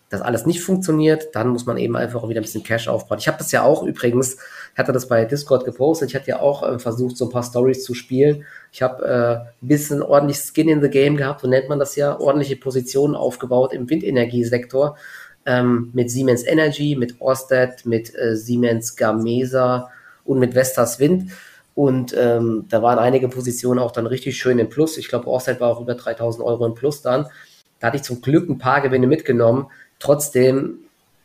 [0.10, 3.18] das alles nicht funktioniert, dann muss man eben einfach wieder ein bisschen Cash aufbauen.
[3.20, 4.38] Ich habe das ja auch übrigens,
[4.78, 7.84] hatte das bei Discord gepostet, ich hatte ja auch äh, versucht, so ein paar Stories
[7.84, 8.46] zu spielen.
[8.72, 11.96] Ich habe äh, ein bisschen ordentlich Skin in the Game gehabt, so nennt man das
[11.96, 14.98] ja, ordentliche Positionen aufgebaut im Windenergiesektor
[15.46, 19.90] ähm, mit Siemens Energy, mit Orsted, mit äh, Siemens Gamesa
[20.24, 21.32] und mit Vestas Wind.
[21.74, 24.98] Und ähm, da waren einige Positionen auch dann richtig schön im Plus.
[24.98, 27.28] Ich glaube, Orsted war auch über 3000 Euro im Plus dann.
[27.80, 29.68] Da hatte ich zum Glück ein paar Gewinne mitgenommen.
[30.00, 30.80] Trotzdem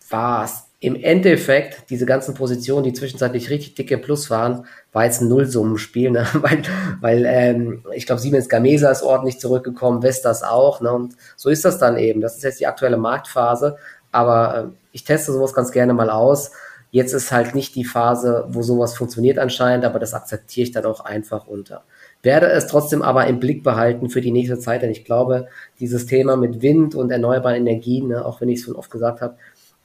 [0.08, 5.20] war es im Endeffekt, diese ganzen Positionen, die zwischenzeitlich richtig dicke Plus waren, war jetzt
[5.20, 6.26] ein Nullsummenspiel, ne?
[6.32, 6.62] weil,
[7.00, 10.80] weil ähm, ich glaube, Siemens Gamesa ist ordentlich zurückgekommen, Vestas auch.
[10.80, 10.90] Ne?
[10.90, 12.22] Und so ist das dann eben.
[12.22, 13.76] Das ist jetzt die aktuelle Marktphase.
[14.10, 16.50] Aber äh, ich teste sowas ganz gerne mal aus.
[16.90, 20.86] Jetzt ist halt nicht die Phase, wo sowas funktioniert anscheinend, aber das akzeptiere ich dann
[20.86, 21.84] auch einfach unter.
[22.22, 26.06] Werde es trotzdem aber im Blick behalten für die nächste Zeit, denn ich glaube, dieses
[26.06, 29.36] Thema mit Wind und erneuerbaren Energien, ne, auch wenn ich es schon oft gesagt habe,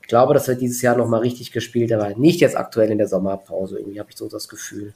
[0.02, 3.08] ich glaube, das wird dieses Jahr nochmal richtig gespielt, aber nicht jetzt aktuell in der
[3.08, 3.80] Sommerpause.
[3.80, 4.94] Irgendwie habe ich so das Gefühl.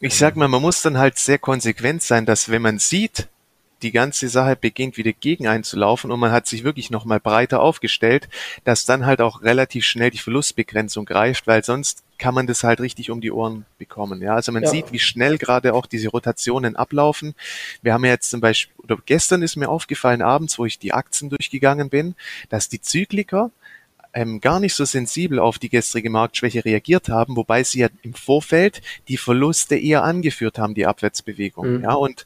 [0.00, 3.28] Ich sag mal, man muss dann halt sehr konsequent sein, dass wenn man sieht,
[3.82, 8.28] die ganze Sache beginnt wieder gegen einzulaufen und man hat sich wirklich nochmal breiter aufgestellt,
[8.64, 12.80] dass dann halt auch relativ schnell die Verlustbegrenzung greift, weil sonst kann man das halt
[12.80, 14.22] richtig um die Ohren bekommen.
[14.22, 14.68] Ja, also man ja.
[14.68, 17.34] sieht, wie schnell gerade auch diese Rotationen ablaufen.
[17.82, 20.92] Wir haben ja jetzt zum Beispiel, oder gestern ist mir aufgefallen abends, wo ich die
[20.92, 22.14] Aktien durchgegangen bin,
[22.48, 23.50] dass die Zykliker
[24.14, 28.14] ähm, gar nicht so sensibel auf die gestrige Marktschwäche reagiert haben, wobei sie ja im
[28.14, 31.78] Vorfeld die Verluste eher angeführt haben, die Abwärtsbewegung.
[31.78, 31.82] Mhm.
[31.82, 32.24] Ja, und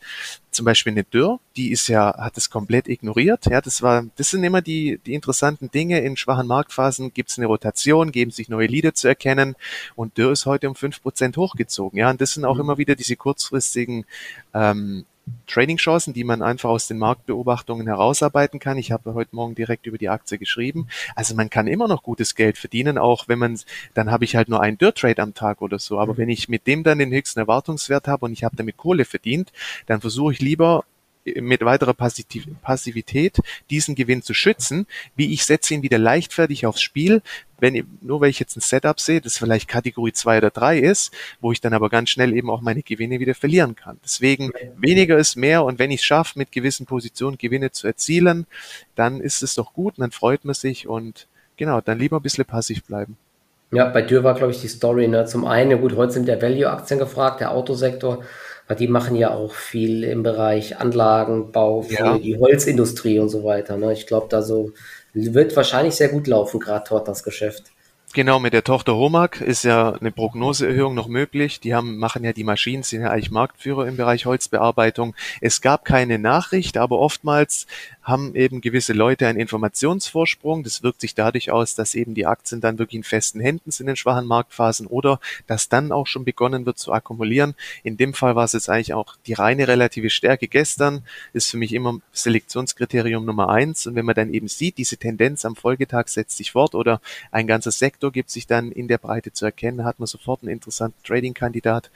[0.51, 3.46] zum Beispiel eine Dürr, die ist ja, hat es komplett ignoriert.
[3.46, 6.01] Ja, das war, das sind immer die, die interessanten Dinge.
[6.01, 9.57] In schwachen Marktphasen gibt es eine Rotation, geben sich neue Lieder zu erkennen
[9.96, 11.98] und Dürr ist heute um fünf Prozent hochgezogen.
[11.98, 12.61] Ja, und das sind auch mhm.
[12.61, 14.05] immer wieder diese kurzfristigen
[14.53, 15.07] ähm,
[15.46, 18.78] Trading-Chancen, die man einfach aus den Marktbeobachtungen herausarbeiten kann.
[18.78, 20.88] Ich habe heute Morgen direkt über die Aktie geschrieben.
[21.14, 23.58] Also man kann immer noch gutes Geld verdienen, auch wenn man,
[23.94, 25.98] dann habe ich halt nur einen Dirt-Trade am Tag oder so.
[25.98, 26.18] Aber mhm.
[26.18, 29.52] wenn ich mit dem dann den höchsten Erwartungswert habe und ich habe damit Kohle verdient,
[29.86, 30.84] dann versuche ich lieber
[31.40, 33.38] mit weiterer Passivität
[33.70, 34.86] diesen Gewinn zu schützen,
[35.16, 37.22] wie ich setze ihn wieder leichtfertig aufs Spiel,
[37.60, 41.12] wenn nur weil ich jetzt ein Setup sehe, das vielleicht Kategorie 2 oder 3 ist,
[41.40, 43.98] wo ich dann aber ganz schnell eben auch meine Gewinne wieder verlieren kann.
[44.04, 48.46] Deswegen weniger ist mehr und wenn ich es schaffe, mit gewissen Positionen Gewinne zu erzielen,
[48.94, 52.44] dann ist es doch gut, dann freut man sich und genau, dann lieber ein bisschen
[52.44, 53.16] passiv bleiben.
[53.70, 55.08] Ja, bei Dürr war, glaube ich, die Story.
[55.08, 55.26] Ne?
[55.26, 58.24] Zum einen, gut, heute sind der Value-Aktien gefragt, der Autosektor
[58.74, 62.18] die machen ja auch viel im Bereich Anlagenbau für ja.
[62.18, 63.76] die Holzindustrie und so weiter.
[63.76, 63.92] Ne?
[63.92, 64.72] Ich glaube, da so
[65.14, 67.64] wird wahrscheinlich sehr gut laufen, gerade dort das Geschäft.
[68.14, 71.61] Genau, mit der Tochter Homag ist ja eine Prognoseerhöhung noch möglich.
[71.61, 75.14] Die haben, machen ja die Maschinen, sind ja eigentlich Marktführer im Bereich Holzbearbeitung.
[75.42, 77.66] Es gab keine Nachricht, aber oftmals
[78.09, 80.62] haben eben gewisse Leute einen Informationsvorsprung.
[80.64, 83.88] Das wirkt sich dadurch aus, dass eben die Aktien dann wirklich in festen Händen sind
[83.88, 87.55] in schwachen Marktphasen oder dass dann auch schon begonnen wird zu akkumulieren.
[87.83, 91.59] In dem Fall war es jetzt eigentlich auch die reine relative Stärke gestern, ist für
[91.59, 93.87] mich immer Selektionskriterium Nummer eins.
[93.87, 97.47] Und wenn man dann eben sieht, diese Tendenz am Folgetag setzt sich fort oder ein
[97.47, 101.03] ganzer Sektor gibt sich dann in der Breite zu erkennen, hat man sofort einen interessanten
[101.05, 101.90] Trading-Kandidat.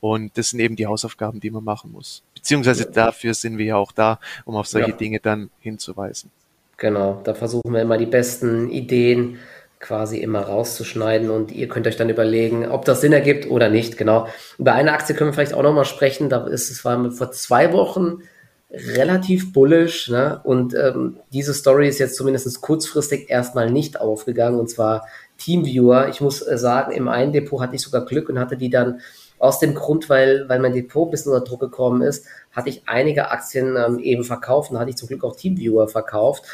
[0.00, 2.22] Und das sind eben die Hausaufgaben, die man machen muss.
[2.34, 4.96] Beziehungsweise dafür sind wir ja auch da, um auf solche ja.
[4.96, 6.30] Dinge dann hinzuweisen.
[6.76, 9.38] Genau, da versuchen wir immer die besten Ideen
[9.80, 13.96] quasi immer rauszuschneiden und ihr könnt euch dann überlegen, ob das Sinn ergibt oder nicht.
[13.96, 14.26] Genau.
[14.58, 16.28] Über eine Aktie können wir vielleicht auch nochmal sprechen.
[16.28, 18.22] Da ist es war vor zwei Wochen
[18.70, 20.40] relativ bullish ne?
[20.44, 25.06] und ähm, diese Story ist jetzt zumindest kurzfristig erstmal nicht aufgegangen und zwar
[25.38, 26.08] Teamviewer.
[26.08, 29.00] Ich muss äh, sagen, im einen Depot hatte ich sogar Glück und hatte die dann
[29.38, 32.82] aus dem Grund, weil, weil mein Depot ein bisschen unter Druck gekommen ist, hatte ich
[32.86, 36.44] einige Aktien ähm, eben verkauft und hatte ich zum Glück auch Teamviewer verkauft.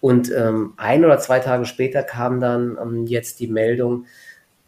[0.00, 4.06] Und ähm, ein oder zwei Tage später kam dann ähm, jetzt die Meldung,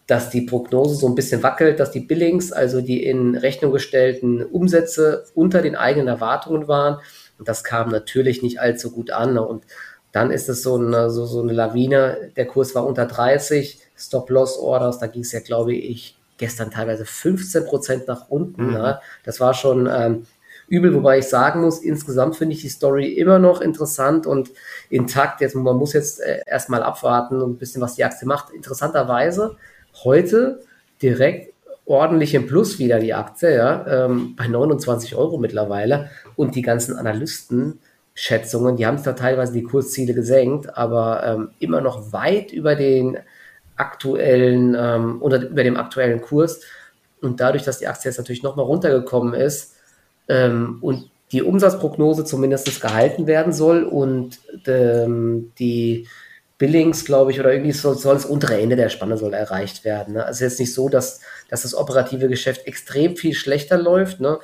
[0.06, 4.44] dass die Prognose so ein bisschen wackelt, dass die Billings, also die in Rechnung gestellten
[4.44, 7.00] Umsätze unter den eigenen Erwartungen waren.
[7.38, 9.38] Und das kam natürlich nicht allzu gut an.
[9.38, 9.64] Und
[10.12, 12.30] dann ist es so eine, so, so eine Lawine.
[12.37, 17.64] Der Kurs war unter 30, Stop-Loss-Orders, da ging es ja, glaube ich, gestern teilweise 15
[17.64, 18.66] Prozent nach unten.
[18.66, 18.73] Mhm.
[18.73, 19.01] Ne?
[19.25, 20.27] Das war schon ähm,
[20.68, 24.51] übel, wobei ich sagen muss, insgesamt finde ich die Story immer noch interessant und
[24.90, 25.40] intakt.
[25.40, 28.53] Jetzt, man muss jetzt äh, erstmal abwarten und ein bisschen, was die Aktie macht.
[28.53, 29.57] Interessanterweise
[30.05, 30.61] heute
[31.03, 31.53] direkt
[31.87, 36.11] ordentlich im Plus wieder die Aktie, ja, ähm, bei 29 Euro mittlerweile.
[36.35, 42.12] Und die ganzen Analysten-Schätzungen, die haben da teilweise die Kursziele gesenkt, aber ähm, immer noch
[42.12, 43.18] weit über den
[43.76, 46.60] aktuellen ähm, oder über dem aktuellen Kurs.
[47.20, 49.74] Und dadurch, dass die Aktie jetzt natürlich nochmal runtergekommen ist
[50.28, 56.06] ähm, und die Umsatzprognose zumindest gehalten werden soll und ähm, die
[56.58, 60.14] Billings, glaube ich, oder irgendwie soll, soll, das untere Ende der Spanne soll erreicht werden.
[60.14, 60.24] Ne?
[60.24, 64.38] Also jetzt nicht so, dass, dass das operative Geschäft extrem viel schlechter läuft, ne?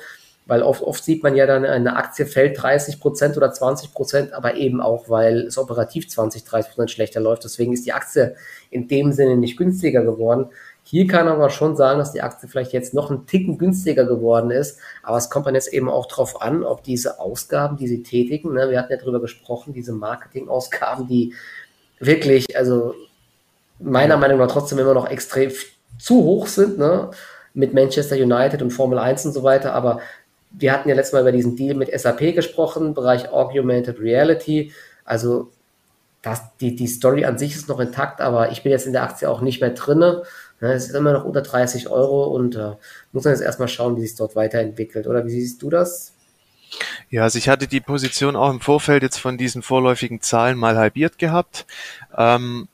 [0.45, 4.33] Weil oft, oft sieht man ja dann, eine Aktie fällt 30 Prozent oder 20 Prozent,
[4.33, 7.43] aber eben auch, weil es operativ 20, 30 Prozent schlechter läuft.
[7.43, 8.35] Deswegen ist die Aktie
[8.69, 10.47] in dem Sinne nicht günstiger geworden.
[10.83, 14.05] Hier kann man aber schon sagen, dass die Aktie vielleicht jetzt noch einen Ticken günstiger
[14.05, 14.79] geworden ist.
[15.03, 18.53] Aber es kommt dann jetzt eben auch darauf an, ob diese Ausgaben, die sie tätigen,
[18.53, 21.33] ne, wir hatten ja darüber gesprochen, diese Marketingausgaben, die
[21.99, 22.95] wirklich, also
[23.79, 25.51] meiner Meinung nach trotzdem immer noch extrem
[25.99, 27.11] zu hoch sind, ne?
[27.53, 29.99] mit Manchester United und Formel 1 und so weiter, aber
[30.51, 34.71] wir hatten ja letztes Mal über diesen Deal mit SAP gesprochen, Bereich Augmented Reality.
[35.05, 35.51] Also
[36.21, 39.03] das, die, die Story an sich ist noch intakt, aber ich bin jetzt in der
[39.03, 40.23] Aktie auch nicht mehr drinne.
[40.59, 42.73] Es ist immer noch unter 30 Euro und äh,
[43.11, 45.07] muss man jetzt erstmal schauen, wie sich dort weiterentwickelt.
[45.07, 46.13] Oder wie siehst du das?
[47.09, 50.77] Ja, also ich hatte die Position auch im Vorfeld jetzt von diesen vorläufigen Zahlen mal
[50.77, 51.65] halbiert gehabt.
[52.15, 52.67] Ähm,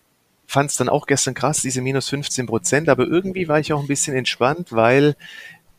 [0.50, 3.82] Fand es dann auch gestern krass, diese minus 15 Prozent, aber irgendwie war ich auch
[3.82, 5.18] ein bisschen entspannt, weil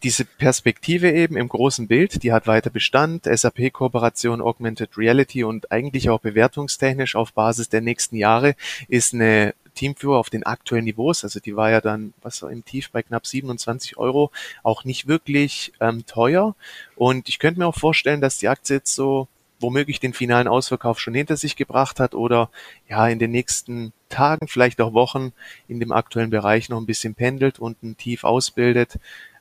[0.03, 3.25] diese Perspektive eben im großen Bild, die hat weiter Bestand.
[3.25, 8.55] SAP-Kooperation, Augmented Reality und eigentlich auch bewertungstechnisch auf Basis der nächsten Jahre
[8.89, 12.65] ist eine Teamführer auf den aktuellen Niveaus, also die war ja dann, was war im
[12.65, 14.33] Tief bei knapp 27 Euro,
[14.65, 16.57] auch nicht wirklich ähm, teuer.
[16.97, 19.29] Und ich könnte mir auch vorstellen, dass die Aktie jetzt so
[19.61, 22.51] womöglich den finalen Ausverkauf schon hinter sich gebracht hat oder
[22.89, 25.33] ja in den nächsten Tagen, vielleicht auch Wochen
[25.69, 28.99] in dem aktuellen Bereich noch ein bisschen pendelt und ein Tief ausbildet.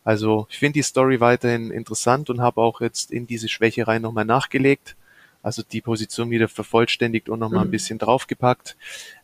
[0.08, 4.02] Also ich finde die Story weiterhin interessant und habe auch jetzt in diese Schwäche rein
[4.02, 4.96] nochmal nachgelegt.
[5.44, 7.68] Also die Position wieder vervollständigt und nochmal mhm.
[7.68, 8.78] ein bisschen draufgepackt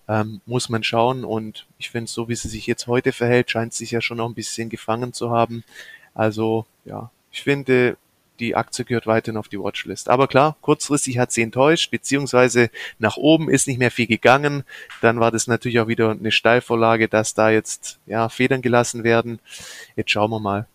[0.10, 1.24] ähm, muss man schauen.
[1.24, 4.28] Und ich finde, so wie sie sich jetzt heute verhält, scheint sich ja schon noch
[4.28, 5.63] ein bisschen gefangen zu haben.
[6.13, 7.96] Also ja, ich finde,
[8.41, 10.10] die Aktie gehört weiterhin auf die Watchlist.
[10.10, 12.69] Aber klar, kurzfristig hat sie enttäuscht, beziehungsweise
[13.00, 14.65] nach oben ist nicht mehr viel gegangen.
[15.00, 19.39] Dann war das natürlich auch wieder eine Steilvorlage, dass da jetzt ja Federn gelassen werden.
[19.96, 20.67] Jetzt schauen wir mal.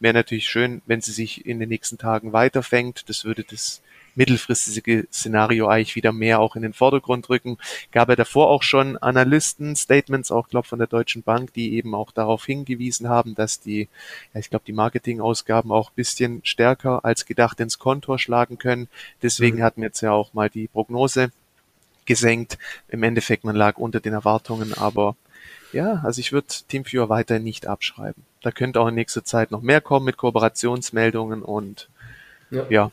[0.00, 3.08] Wäre natürlich schön, wenn sie sich in den nächsten Tagen weiterfängt.
[3.08, 3.82] Das würde das
[4.14, 7.58] mittelfristige Szenario eigentlich wieder mehr auch in den Vordergrund rücken.
[7.92, 11.94] Gab ja davor auch schon Analysten, Statements, auch glaube von der Deutschen Bank, die eben
[11.94, 13.88] auch darauf hingewiesen haben, dass die,
[14.34, 18.88] ja, ich glaube, die Marketingausgaben auch bisschen stärker als gedacht ins Kontor schlagen können.
[19.22, 19.62] Deswegen mhm.
[19.62, 21.30] hatten wir jetzt ja auch mal die Prognose
[22.06, 22.58] gesenkt.
[22.88, 25.14] Im Endeffekt, man lag unter den Erwartungen, aber
[25.72, 28.24] ja, also ich würde TeamViewer weiter nicht abschreiben.
[28.42, 31.88] Da könnte auch in nächster Zeit noch mehr kommen mit Kooperationsmeldungen und
[32.50, 32.90] ja, ja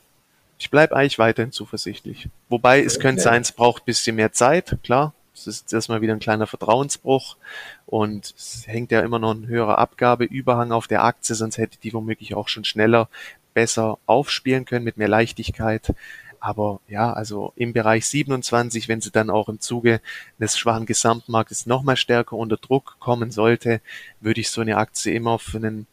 [0.60, 2.30] ich bleibe eigentlich weiterhin zuversichtlich.
[2.50, 5.14] Wobei es könnte sein, es braucht bisschen mehr Zeit, klar.
[5.34, 7.38] Es ist erstmal wieder ein kleiner Vertrauensbruch
[7.86, 11.94] und es hängt ja immer noch ein höherer Abgabeüberhang auf der Aktie, sonst hätte die
[11.94, 13.08] womöglich auch schon schneller
[13.54, 15.94] besser aufspielen können mit mehr Leichtigkeit.
[16.40, 20.02] Aber ja, also im Bereich 27, wenn sie dann auch im Zuge
[20.40, 23.82] des schwachen Gesamtmarktes nochmal stärker unter Druck kommen sollte,
[24.20, 25.88] würde ich so eine Aktie immer für einen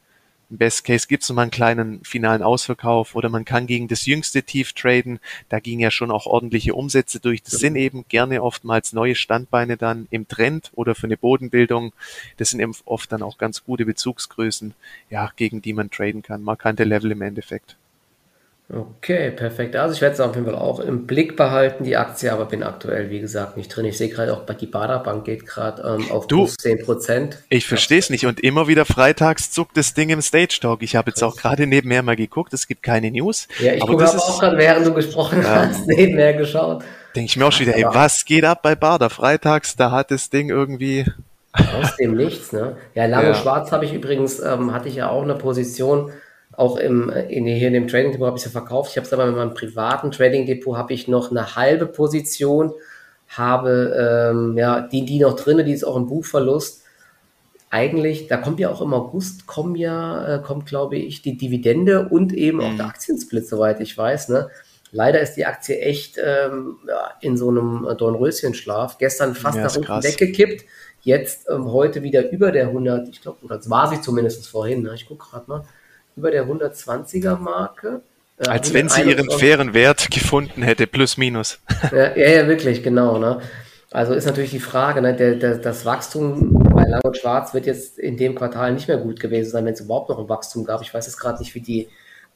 [0.50, 4.42] Best Case gibt es nochmal einen kleinen finalen Ausverkauf oder man kann gegen das jüngste
[4.42, 5.18] Tief traden.
[5.48, 7.42] Da gingen ja schon auch ordentliche Umsätze durch.
[7.42, 11.92] Das sind eben gerne oftmals neue Standbeine dann im Trend oder für eine Bodenbildung.
[12.37, 14.74] Das sind eben oft dann auch ganz gute Bezugsgrößen,
[15.11, 16.42] ja, gegen die man traden kann.
[16.42, 17.76] Markante Level im Endeffekt.
[18.72, 19.77] Okay, perfekt.
[19.77, 22.62] Also ich werde es auf jeden Fall auch im Blick behalten, die Aktie, aber bin
[22.62, 23.85] aktuell, wie gesagt, nicht drin.
[23.85, 27.38] Ich sehe gerade auch, bei die Baderbank geht gerade ähm, auf du, plus 10 Prozent.
[27.50, 30.83] Ich verstehe es nicht und immer wieder freitags zuckt das Ding im Stage Talk.
[30.83, 33.48] Ich habe jetzt auch gerade nebenher mal geguckt, es gibt keine News.
[33.61, 36.85] Ja, ich habe auch gerade, während du gesprochen ja, hast, nebenher geschaut.
[37.14, 39.11] Denke ich mir auch schon wieder, ey, was geht ab bei Bader?
[39.11, 41.05] Freitags, da hat das Ding irgendwie...
[41.53, 42.77] Aus dem Nichts, ne?
[42.94, 43.35] Ja, lange ja.
[43.35, 46.11] schwarz habe ich übrigens, ähm, hatte ich ja auch eine Position,
[46.56, 48.90] auch im, in, hier in dem Trading Depot habe ich es ja verkauft.
[48.90, 52.72] Ich habe es aber mit meinem privaten Trading Depot habe ich noch eine halbe Position,
[53.28, 56.82] habe ähm, ja die, die noch drin, die ist auch im Buchverlust.
[57.70, 62.08] Eigentlich, da kommt ja auch im August, kommen ja, äh, kommt glaube ich, die Dividende
[62.08, 62.90] und eben auch der mhm.
[62.90, 64.28] Aktiensplit, soweit ich weiß.
[64.28, 64.48] Ne?
[64.92, 68.98] Leider ist die Aktie echt ähm, ja, in so einem Dornröschenschlaf.
[68.98, 70.64] Gestern fast ja, nach unten weggekippt.
[71.02, 74.82] Jetzt ähm, heute wieder über der 100, ich glaube, oder das war sie zumindest vorhin.
[74.82, 74.92] Ne?
[74.94, 75.64] Ich gucke gerade mal
[76.16, 78.03] über der 120er Marke.
[78.38, 81.59] Äh, Als wenn sie ihren fairen Wert gefunden hätte, plus minus.
[81.92, 83.18] Ja, ja, ja wirklich, genau.
[83.18, 83.40] Ne?
[83.94, 87.66] Also ist natürlich die Frage, ne, der, der, das Wachstum bei Lang und Schwarz wird
[87.66, 90.64] jetzt in dem Quartal nicht mehr gut gewesen sein, wenn es überhaupt noch ein Wachstum
[90.64, 90.83] gab.
[90.83, 91.88] Ich weiß jetzt gerade nicht, wie die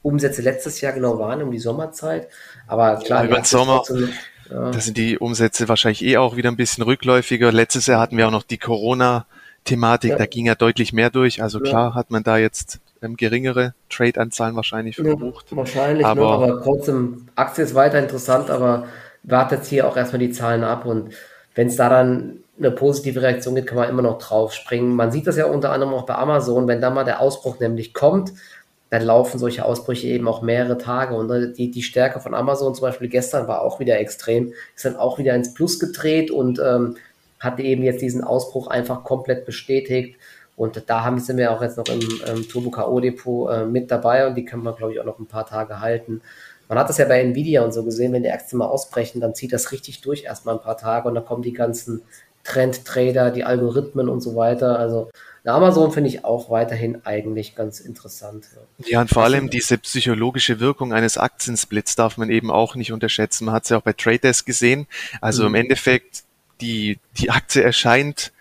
[0.03, 2.29] Umsätze letztes Jahr genau waren, um die Sommerzeit.
[2.69, 4.11] Aber klar, ja, über den Sommer, trotzdem,
[4.51, 4.71] ja.
[4.71, 7.51] da sind die Umsätze wahrscheinlich eh auch wieder ein bisschen rückläufiger.
[7.51, 10.17] Letztes Jahr hatten wir auch noch die Corona-Thematik, ja.
[10.17, 11.43] da ging ja deutlich mehr durch.
[11.43, 15.51] Also klar hat man da jetzt ähm, geringere Trade-Anzahlen wahrscheinlich verbucht.
[15.51, 16.27] Ja, wahrscheinlich, aber, ne?
[16.29, 18.87] aber trotzdem, Aktie ist weiter interessant, aber
[19.23, 21.13] wartet hier auch erstmal die Zahlen ab und
[21.55, 24.95] wenn es da dann eine positive Reaktion gibt, kann man immer noch drauf springen.
[24.95, 27.95] Man sieht das ja unter anderem auch bei Amazon, wenn da mal der Ausbruch nämlich
[27.95, 28.33] kommt,
[28.91, 31.15] dann laufen solche Ausbrüche eben auch mehrere Tage.
[31.15, 34.85] Und äh, die, die Stärke von Amazon zum Beispiel gestern war auch wieder extrem, ist
[34.85, 36.97] dann auch wieder ins Plus gedreht und ähm,
[37.39, 40.17] hat eben jetzt diesen Ausbruch einfach komplett bestätigt.
[40.59, 42.99] Und da haben, sind wir auch jetzt noch im ähm, Turbo K.O.
[42.99, 45.81] Depot äh, mit dabei und die können wir, glaube ich, auch noch ein paar Tage
[45.81, 46.21] halten.
[46.69, 49.37] Man hat das ja bei Nvidia und so gesehen, wenn die Aktien mal ausbrechen, dann
[49.37, 52.03] zieht das richtig durch erstmal ein paar Tage und dann kommen die ganzen
[52.43, 54.81] Trendtrader, die Algorithmen und so weiter.
[54.81, 55.11] Also
[55.45, 58.47] Amazon finde ich auch weiterhin eigentlich ganz interessant.
[58.79, 63.45] Ja, und vor allem diese psychologische Wirkung eines Aktiensplits darf man eben auch nicht unterschätzen.
[63.45, 64.89] Man hat es ja auch bei Trade Desk gesehen.
[65.21, 65.49] Also mhm.
[65.49, 66.25] im Endeffekt,
[66.61, 68.33] die, die Aktie erscheint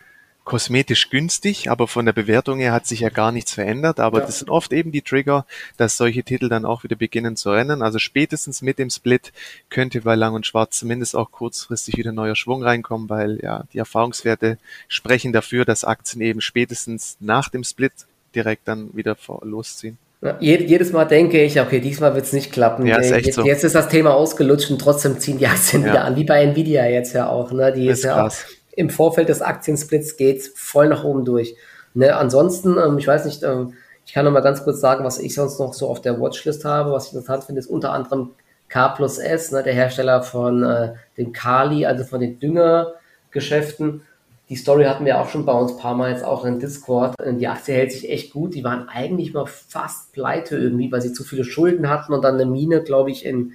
[0.47, 3.99] kosmetisch günstig, aber von der Bewertung her hat sich ja gar nichts verändert.
[3.99, 4.25] Aber ja.
[4.25, 5.45] das sind oft eben die Trigger,
[5.75, 7.81] dass solche Titel dann auch wieder beginnen zu rennen.
[7.81, 9.33] Also spätestens mit dem Split
[9.69, 13.77] könnte bei Lang und Schwarz zumindest auch kurzfristig wieder neuer Schwung reinkommen, weil ja die
[13.77, 17.91] Erfahrungswerte sprechen dafür, dass Aktien eben spätestens nach dem Split
[18.33, 19.97] direkt dann wieder losziehen.
[20.21, 22.87] Ja, jedes Mal denke ich, okay, diesmal wird es nicht klappen.
[22.87, 23.45] Ja, ist jetzt, so.
[23.45, 25.89] jetzt ist das Thema ausgelutscht und trotzdem ziehen die Aktien ja.
[25.89, 27.51] wieder an, wie bei Nvidia jetzt ja auch.
[27.51, 27.73] Ne?
[27.73, 28.29] Die ist, ist ja
[28.77, 31.55] im Vorfeld des Aktiensplits geht's voll nach oben durch.
[31.93, 33.73] Ne, ansonsten, ähm, ich weiß nicht, ähm,
[34.05, 36.63] ich kann noch mal ganz kurz sagen, was ich sonst noch so auf der Watchlist
[36.63, 36.91] habe.
[36.91, 38.35] Was ich interessant finde, ist unter anderem
[38.69, 44.03] K plus S, ne, der Hersteller von äh, dem Kali, also von den Düngergeschäften.
[44.49, 47.15] Die Story hatten wir auch schon bei uns ein paar Mal jetzt auch in Discord.
[47.19, 48.53] Die Aktie hält sich echt gut.
[48.53, 52.35] Die waren eigentlich mal fast pleite irgendwie, weil sie zu viele Schulden hatten und dann
[52.35, 53.53] eine Mine, glaube ich, in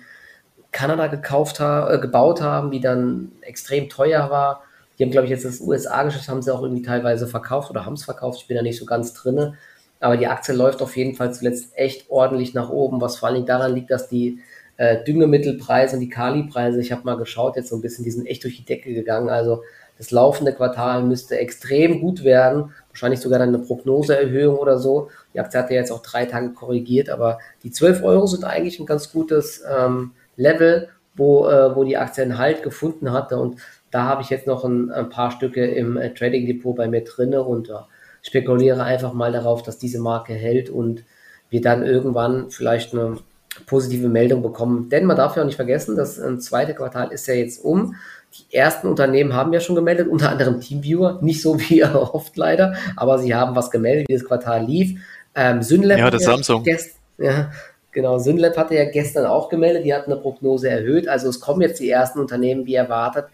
[0.72, 4.64] Kanada gekauft haben, äh, gebaut haben, die dann extrem teuer war.
[4.98, 7.94] Die haben, glaube ich, jetzt das USA-Geschäft haben sie auch irgendwie teilweise verkauft oder haben
[7.94, 8.40] es verkauft.
[8.42, 9.54] Ich bin da nicht so ganz drinne.
[10.00, 13.36] Aber die Aktie läuft auf jeden Fall zuletzt echt ordentlich nach oben, was vor allen
[13.36, 14.40] Dingen daran liegt, dass die
[14.76, 18.26] äh, Düngemittelpreise und die Kalipreise, ich habe mal geschaut, jetzt so ein bisschen, die sind
[18.26, 19.28] echt durch die Decke gegangen.
[19.28, 19.62] Also
[19.98, 25.10] das laufende Quartal müsste extrem gut werden, wahrscheinlich sogar dann eine Prognoseerhöhung oder so.
[25.34, 28.80] Die Aktie hat ja jetzt auch drei Tage korrigiert, aber die 12 Euro sind eigentlich
[28.80, 33.38] ein ganz gutes ähm, Level, wo, äh, wo die Aktie einen Halt gefunden hatte.
[33.38, 33.60] Und
[33.92, 37.04] da habe ich jetzt noch ein, ein paar Stücke im äh, Trading Depot bei mir
[37.04, 37.74] drinne und äh,
[38.22, 41.04] spekuliere einfach mal darauf, dass diese Marke hält und
[41.50, 43.18] wir dann irgendwann vielleicht eine
[43.66, 44.88] positive Meldung bekommen.
[44.88, 47.94] Denn man darf ja auch nicht vergessen, das zweite Quartal ist ja jetzt um.
[48.34, 52.74] Die ersten Unternehmen haben ja schon gemeldet, unter anderem Teamviewer, nicht so wie erhofft leider,
[52.96, 54.98] aber sie haben was gemeldet, wie das Quartal lief.
[55.34, 56.62] Ähm, Synlab ja, das Samsung.
[56.62, 57.50] Gest, ja,
[57.90, 61.08] genau, Synlab hatte ja gestern auch gemeldet, die hatten eine Prognose erhöht.
[61.08, 63.26] Also es kommen jetzt die ersten Unternehmen, wie erwartet,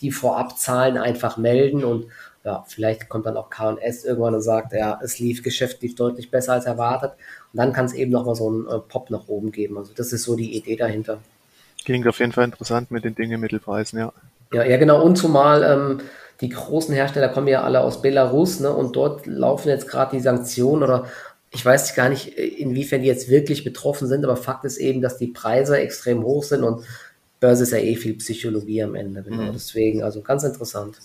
[0.00, 2.06] die Vorabzahlen einfach melden und
[2.44, 6.30] ja, vielleicht kommt dann auch K&S irgendwann und sagt, ja, es lief, Geschäft lief deutlich
[6.30, 7.12] besser als erwartet.
[7.52, 9.78] Und dann kann es eben nochmal so einen äh, Pop nach oben geben.
[9.78, 11.18] Also das ist so die Idee dahinter.
[11.86, 14.12] Klingt auf jeden Fall interessant mit den Dinge-Mittelpreisen, ja.
[14.52, 15.02] Ja, ja, genau.
[15.02, 16.00] Und zumal ähm,
[16.42, 18.70] die großen Hersteller kommen ja alle aus Belarus, ne?
[18.70, 21.06] Und dort laufen jetzt gerade die Sanktionen oder
[21.50, 25.18] ich weiß gar nicht, inwiefern die jetzt wirklich betroffen sind, aber Fakt ist eben, dass
[25.18, 26.84] die Preise extrem hoch sind und
[27.44, 29.22] Börse ist ja eh viel Psychologie am Ende.
[29.22, 29.42] Genau.
[29.42, 29.52] Mhm.
[29.52, 30.96] Deswegen, also ganz interessant.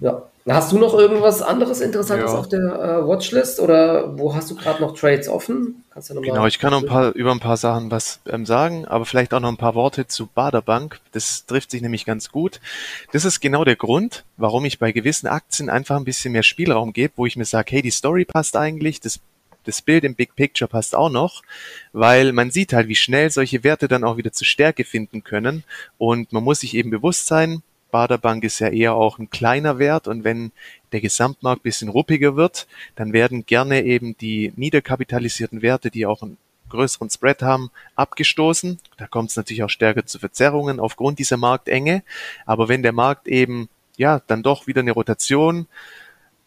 [0.00, 0.22] Ja.
[0.48, 2.38] Hast du noch irgendwas anderes Interessantes ja.
[2.38, 5.84] auf der äh, Watchlist oder wo hast du gerade noch Trades offen?
[5.90, 8.46] Kannst du noch genau, ich kann noch ein paar, über ein paar Sachen was ähm,
[8.46, 10.98] sagen, aber vielleicht auch noch ein paar Worte zu Baderbank.
[11.12, 12.58] Das trifft sich nämlich ganz gut.
[13.12, 16.94] Das ist genau der Grund, warum ich bei gewissen Aktien einfach ein bisschen mehr Spielraum
[16.94, 19.20] gebe, wo ich mir sage, hey, die Story passt eigentlich, das
[19.64, 21.42] das Bild im Big Picture passt auch noch,
[21.92, 25.64] weil man sieht halt, wie schnell solche Werte dann auch wieder zur Stärke finden können.
[25.98, 30.08] Und man muss sich eben bewusst sein, Baderbank ist ja eher auch ein kleiner Wert
[30.08, 30.50] und wenn
[30.90, 36.38] der Gesamtmarkt bisschen ruppiger wird, dann werden gerne eben die niederkapitalisierten Werte, die auch einen
[36.70, 38.80] größeren Spread haben, abgestoßen.
[38.96, 42.02] Da kommt es natürlich auch stärker zu Verzerrungen aufgrund dieser Marktenge.
[42.46, 45.66] Aber wenn der Markt eben ja dann doch wieder eine Rotation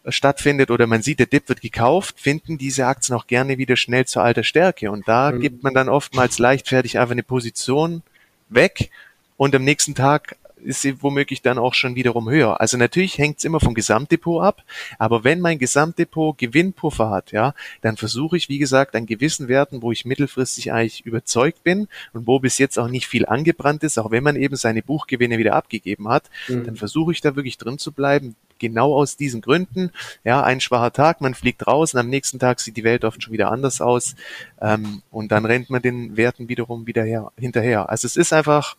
[0.08, 4.06] stattfindet oder man sieht, der Dip wird gekauft, finden diese Aktien auch gerne wieder schnell
[4.06, 4.90] zur alter Stärke.
[4.90, 5.40] Und da mhm.
[5.40, 8.02] gibt man dann oftmals leichtfertig einfach eine Position
[8.48, 8.90] weg
[9.36, 12.60] und am nächsten Tag ist sie womöglich dann auch schon wiederum höher.
[12.60, 14.64] Also natürlich hängt es immer vom Gesamtdepot ab,
[14.98, 19.82] aber wenn mein Gesamtdepot Gewinnpuffer hat, ja, dann versuche ich, wie gesagt, an gewissen Werten,
[19.82, 23.98] wo ich mittelfristig eigentlich überzeugt bin und wo bis jetzt auch nicht viel angebrannt ist,
[23.98, 26.64] auch wenn man eben seine Buchgewinne wieder abgegeben hat, mhm.
[26.64, 29.90] dann versuche ich da wirklich drin zu bleiben, genau aus diesen Gründen.
[30.24, 33.22] Ja, ein schwacher Tag, man fliegt raus und am nächsten Tag sieht die Welt oft
[33.22, 34.14] schon wieder anders aus
[34.60, 37.88] ähm, und dann rennt man den Werten wiederum wieder her, hinterher.
[37.90, 38.76] Also es ist einfach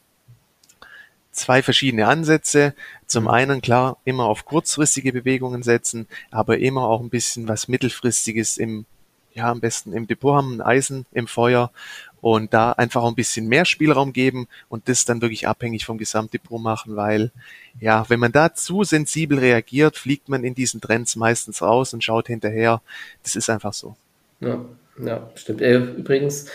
[1.38, 2.73] zwei verschiedene Ansätze.
[3.05, 3.30] Zum mhm.
[3.30, 8.86] einen klar immer auf kurzfristige Bewegungen setzen, aber immer auch ein bisschen was mittelfristiges im
[9.34, 11.71] ja, am besten im Depot haben, ein Eisen im Feuer
[12.21, 15.99] und da einfach auch ein bisschen mehr Spielraum geben und das dann wirklich abhängig vom
[15.99, 17.32] Gesamtdepot machen, weil
[17.80, 22.03] ja, wenn man da zu sensibel reagiert, fliegt man in diesen Trends meistens raus und
[22.03, 22.82] schaut hinterher.
[23.23, 23.95] Das ist einfach so.
[24.39, 24.65] Ja,
[24.99, 25.61] ja stimmt.
[25.61, 26.47] Äh, übrigens,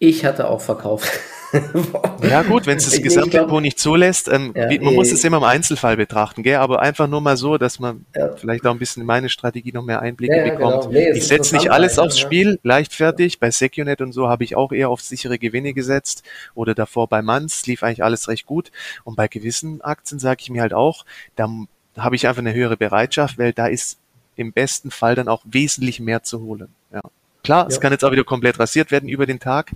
[0.00, 1.08] ich hatte auch verkauft.
[2.22, 5.44] ja gut, wenn es das Gesamtdepot nicht zulässt, ähm, ja, man muss es immer im
[5.44, 6.56] Einzelfall betrachten, gell?
[6.56, 8.34] aber einfach nur mal so, dass man ja.
[8.36, 10.84] vielleicht auch ein bisschen in meine Strategie noch mehr Einblicke ja, bekommt.
[10.84, 10.92] Genau.
[10.92, 13.40] Nee, ich setze nicht alles aufs Spiel, leichtfertig.
[13.40, 16.22] Bei Secunet und so habe ich auch eher auf sichere Gewinne gesetzt
[16.54, 18.72] oder davor bei Manns lief eigentlich alles recht gut.
[19.04, 21.04] Und bei gewissen Aktien sage ich mir halt auch,
[21.36, 21.50] da
[21.98, 23.98] habe ich einfach eine höhere Bereitschaft, weil da ist
[24.36, 26.68] im besten Fall dann auch wesentlich mehr zu holen.
[26.90, 27.02] Ja.
[27.42, 27.68] Klar, ja.
[27.68, 29.72] es kann jetzt auch wieder komplett rasiert werden über den Tag.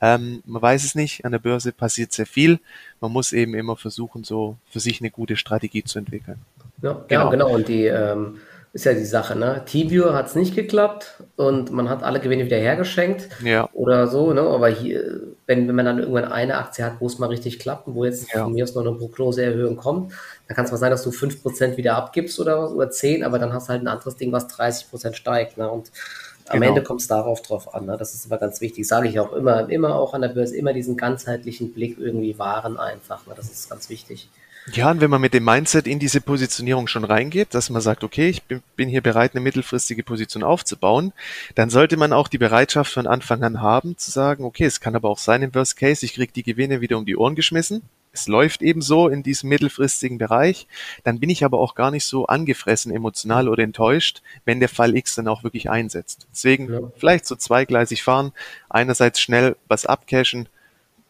[0.00, 1.24] Ähm, man weiß es nicht.
[1.24, 2.60] An der Börse passiert sehr viel.
[3.00, 6.38] Man muss eben immer versuchen, so für sich eine gute Strategie zu entwickeln.
[6.82, 7.30] Ja, genau.
[7.30, 7.48] Genau.
[7.50, 8.38] Und die ähm,
[8.72, 9.62] ist ja die Sache, ne?
[9.66, 13.28] T-Viewer hat es nicht geklappt und man hat alle Gewinne wieder hergeschenkt.
[13.42, 13.68] Ja.
[13.72, 14.42] Oder so, ne?
[14.42, 17.88] Aber hier, wenn, wenn man dann irgendwann eine Aktie hat, wo es mal richtig klappt
[17.88, 18.44] und wo jetzt ja.
[18.44, 20.12] von mir aus noch eine Prognoseerhöhung kommt,
[20.46, 23.38] dann kann es mal sein, dass du 5% wieder abgibst oder was, oder 10%, aber
[23.38, 25.56] dann hast du halt ein anderes Ding, was 30% steigt.
[25.56, 25.68] Ne?
[25.68, 25.90] Und
[26.50, 26.70] am genau.
[26.70, 27.86] Ende kommt es darauf drauf an.
[27.86, 27.96] Ne?
[27.96, 28.86] Das ist aber ganz wichtig.
[28.86, 32.78] Sage ich auch immer, immer auch an der Börse, immer diesen ganzheitlichen Blick irgendwie wahren
[32.78, 33.26] einfach.
[33.26, 33.34] Ne?
[33.36, 34.28] Das ist ganz wichtig.
[34.72, 38.04] Ja, und wenn man mit dem Mindset in diese Positionierung schon reingeht, dass man sagt,
[38.04, 41.12] okay, ich bin, bin hier bereit, eine mittelfristige Position aufzubauen,
[41.54, 44.94] dann sollte man auch die Bereitschaft von Anfang an haben, zu sagen, okay, es kann
[44.94, 47.82] aber auch sein im Worst Case, ich kriege die Gewinne wieder um die Ohren geschmissen
[48.18, 50.66] es läuft eben so in diesem mittelfristigen Bereich,
[51.04, 54.96] dann bin ich aber auch gar nicht so angefressen, emotional oder enttäuscht, wenn der Fall
[54.96, 56.26] X dann auch wirklich einsetzt.
[56.32, 56.80] Deswegen ja.
[56.96, 58.32] vielleicht so zweigleisig fahren,
[58.68, 60.48] einerseits schnell was abcashen,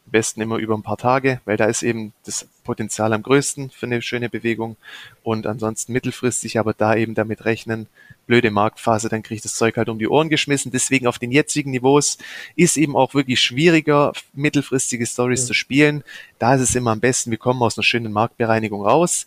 [0.07, 3.71] am besten immer über ein paar Tage, weil da ist eben das Potenzial am größten
[3.71, 4.77] für eine schöne Bewegung
[5.23, 7.87] und ansonsten mittelfristig aber da eben damit rechnen,
[8.27, 10.71] blöde Marktphase, dann kriege ich das Zeug halt um die Ohren geschmissen.
[10.71, 12.19] Deswegen auf den jetzigen Niveaus
[12.57, 15.47] ist eben auch wirklich schwieriger, mittelfristige Stories ja.
[15.47, 16.05] zu spielen.
[16.39, 19.27] Da ist es immer am besten, wir kommen aus einer schönen Marktbereinigung raus.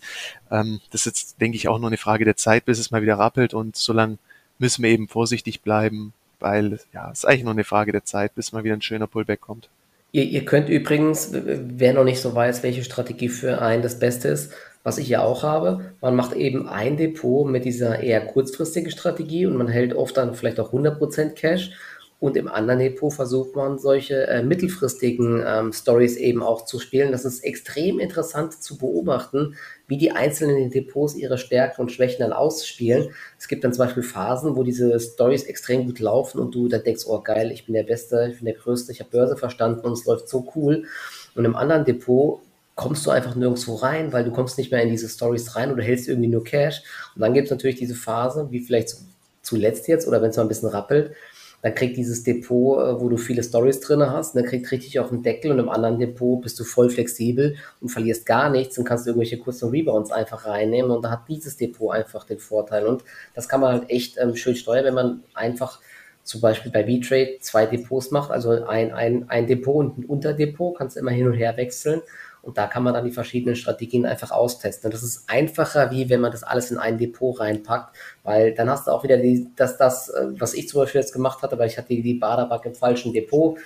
[0.52, 3.02] Ähm, das ist jetzt, denke ich, auch nur eine Frage der Zeit, bis es mal
[3.02, 4.18] wieder rappelt und solange
[4.60, 8.36] müssen wir eben vorsichtig bleiben, weil ja, es ist eigentlich nur eine Frage der Zeit,
[8.36, 9.68] bis mal wieder ein schöner Pullback kommt.
[10.12, 14.28] Ihr, ihr könnt übrigens, wer noch nicht so weiß, welche Strategie für einen das Beste
[14.28, 14.52] ist,
[14.82, 19.46] was ich ja auch habe, man macht eben ein Depot mit dieser eher kurzfristigen Strategie
[19.46, 21.70] und man hält oft dann vielleicht auch 100% Cash
[22.22, 27.10] und im anderen Depot versucht man solche äh, mittelfristigen ähm, Stories eben auch zu spielen.
[27.10, 29.56] Das ist extrem interessant zu beobachten,
[29.88, 33.08] wie die einzelnen Depots ihre Stärken und Schwächen dann ausspielen.
[33.40, 36.84] Es gibt dann zum Beispiel Phasen, wo diese Stories extrem gut laufen und du dann
[36.84, 39.80] denkst, oh geil, ich bin der Beste, ich bin der Größte, ich habe Börse verstanden
[39.80, 40.84] und es läuft so cool.
[41.34, 42.40] Und im anderen Depot
[42.76, 45.82] kommst du einfach nirgendwo rein, weil du kommst nicht mehr in diese Stories rein oder
[45.82, 46.84] hältst irgendwie nur Cash.
[47.16, 48.94] Und dann gibt es natürlich diese Phase, wie vielleicht
[49.42, 51.16] zuletzt jetzt oder wenn es mal ein bisschen rappelt,
[51.62, 55.08] dann kriegt dieses Depot, äh, wo du viele Stories drin hast, dann kriegt richtig auf
[55.08, 58.84] den Deckel und im anderen Depot bist du voll flexibel und verlierst gar nichts und
[58.84, 63.04] kannst irgendwelche kurzen Rebounds einfach reinnehmen und da hat dieses Depot einfach den Vorteil und
[63.34, 65.80] das kann man halt echt ähm, schön steuern, wenn man einfach
[66.24, 70.76] zum Beispiel bei V-Trade zwei Depots macht, also ein, ein, ein Depot und ein Unterdepot,
[70.76, 72.02] kannst immer hin und her wechseln
[72.42, 74.88] und da kann man dann die verschiedenen Strategien einfach austesten.
[74.88, 78.68] Und das ist einfacher, wie wenn man das alles in ein Depot reinpackt, weil dann
[78.68, 81.58] hast du auch wieder die, das, das, äh, was ich zum Beispiel jetzt gemacht hatte,
[81.58, 83.58] weil ich hatte die Baderbank im falschen Depot.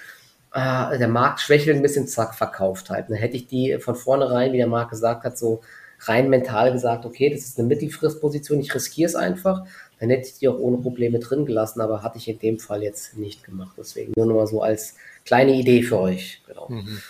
[0.52, 3.08] Äh, der Markt schwächelt ein bisschen, zack, verkauft halt.
[3.08, 5.62] Dann hätte ich die von vornherein, wie der Markt gesagt hat, so
[6.00, 9.64] rein mental gesagt, okay, das ist eine Mittelfristposition, ich riskiere es einfach,
[9.98, 12.82] dann hätte ich die auch ohne Probleme drin gelassen, aber hatte ich in dem Fall
[12.82, 13.74] jetzt nicht gemacht.
[13.78, 16.42] Deswegen nur noch mal so als kleine Idee für euch.
[16.46, 16.68] Genau.
[16.68, 17.00] Mhm.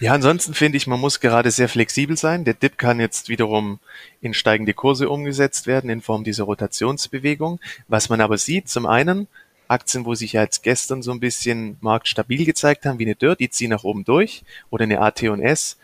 [0.00, 2.44] Ja, ansonsten finde ich, man muss gerade sehr flexibel sein.
[2.44, 3.78] Der Dip kann jetzt wiederum
[4.20, 7.60] in steigende Kurse umgesetzt werden in Form dieser Rotationsbewegung.
[7.88, 9.28] Was man aber sieht, zum einen,
[9.68, 13.40] Aktien, wo sich ja jetzt gestern so ein bisschen marktstabil gezeigt haben, wie eine Dirt,
[13.40, 15.78] die ziehen nach oben durch oder eine AT&S.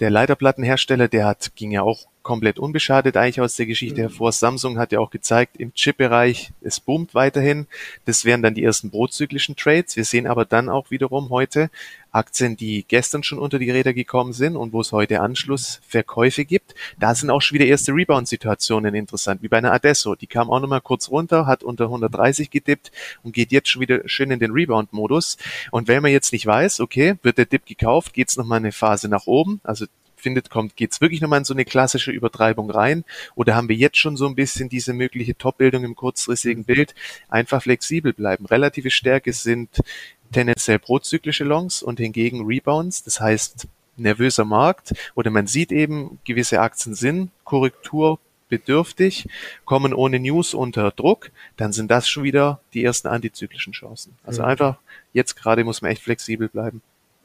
[0.00, 4.02] Der Leiterplattenhersteller, der hat, ging ja auch komplett unbeschadet eigentlich aus der Geschichte mhm.
[4.02, 4.30] hervor.
[4.30, 7.66] Samsung hat ja auch gezeigt, im Chip-Bereich, es boomt weiterhin.
[8.04, 9.96] Das wären dann die ersten prozyklischen Trades.
[9.96, 11.70] Wir sehen aber dann auch wiederum heute
[12.12, 16.76] Aktien, die gestern schon unter die Räder gekommen sind und wo es heute Anschlussverkäufe gibt.
[17.00, 20.14] Da sind auch schon wieder erste Rebound-Situationen interessant, wie bei einer Adesso.
[20.14, 22.92] Die kam auch nochmal kurz runter, hat unter 130 gedippt
[23.24, 25.36] und geht jetzt schon wieder schön in den Rebound-Modus.
[25.72, 28.70] Und wenn man jetzt nicht weiß, okay, wird der Dip gekauft, geht es nochmal eine
[28.70, 29.86] Phase nach oben, also
[30.20, 33.04] findet, kommt, geht's wirklich nochmal in so eine klassische Übertreibung rein?
[33.34, 36.94] Oder haben wir jetzt schon so ein bisschen diese mögliche Top-Bildung im kurzfristigen Bild?
[37.28, 38.46] Einfach flexibel bleiben.
[38.46, 39.80] Relative Stärke sind
[40.32, 43.02] tendenziell prozyklische Longs und hingegen Rebounds.
[43.02, 43.66] Das heißt,
[44.00, 49.28] nervöser Markt oder man sieht eben, gewisse Aktien sind korrekturbedürftig,
[49.64, 54.16] kommen ohne News unter Druck, dann sind das schon wieder die ersten antizyklischen Chancen.
[54.24, 54.48] Also mhm.
[54.48, 54.78] einfach,
[55.12, 56.82] jetzt gerade muss man echt flexibel bleiben.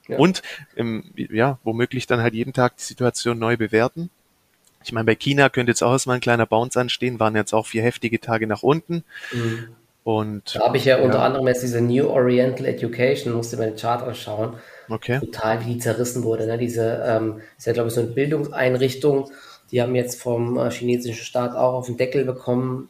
[0.08, 0.18] Ja.
[0.18, 0.42] Und
[0.78, 4.10] ähm, ja, womöglich dann halt jeden Tag die Situation neu bewerten.
[4.84, 7.66] Ich meine, bei China könnte jetzt auch erstmal ein kleiner Bounce anstehen, waren jetzt auch
[7.66, 9.04] vier heftige Tage nach unten.
[9.32, 9.70] Mhm.
[10.04, 13.72] Und, da habe ich ja, ja, unter anderem jetzt diese New Oriental Education, musste mir
[13.72, 14.54] den Chart anschauen.
[14.88, 15.20] Okay.
[15.20, 16.46] Total, wie die zerrissen wurde.
[16.46, 16.60] Ne?
[16.60, 19.32] Diese ähm, ist ja, glaube ich, so eine Bildungseinrichtung.
[19.72, 22.90] Die haben jetzt vom äh, chinesischen Staat auch auf den Deckel bekommen,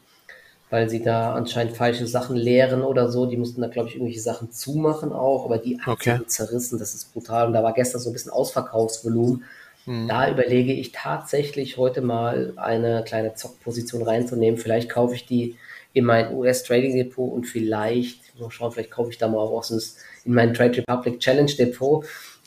[0.70, 3.26] weil sie da anscheinend falsche Sachen lehren oder so.
[3.26, 6.26] Die mussten da, glaube ich, irgendwelche Sachen zumachen auch, aber die Aktien okay.
[6.26, 7.46] zerrissen, das ist brutal.
[7.46, 9.44] Und da war gestern so ein bisschen Ausverkaufsvolumen.
[9.86, 10.08] Mhm.
[10.08, 14.58] Da überlege ich tatsächlich heute mal eine kleine Zockposition reinzunehmen.
[14.58, 15.56] Vielleicht kaufe ich die
[15.92, 19.64] in mein US Trading Depot und vielleicht, mal schauen, vielleicht kaufe ich da mal auch
[19.70, 22.04] in mein Trade Republic Challenge Depot.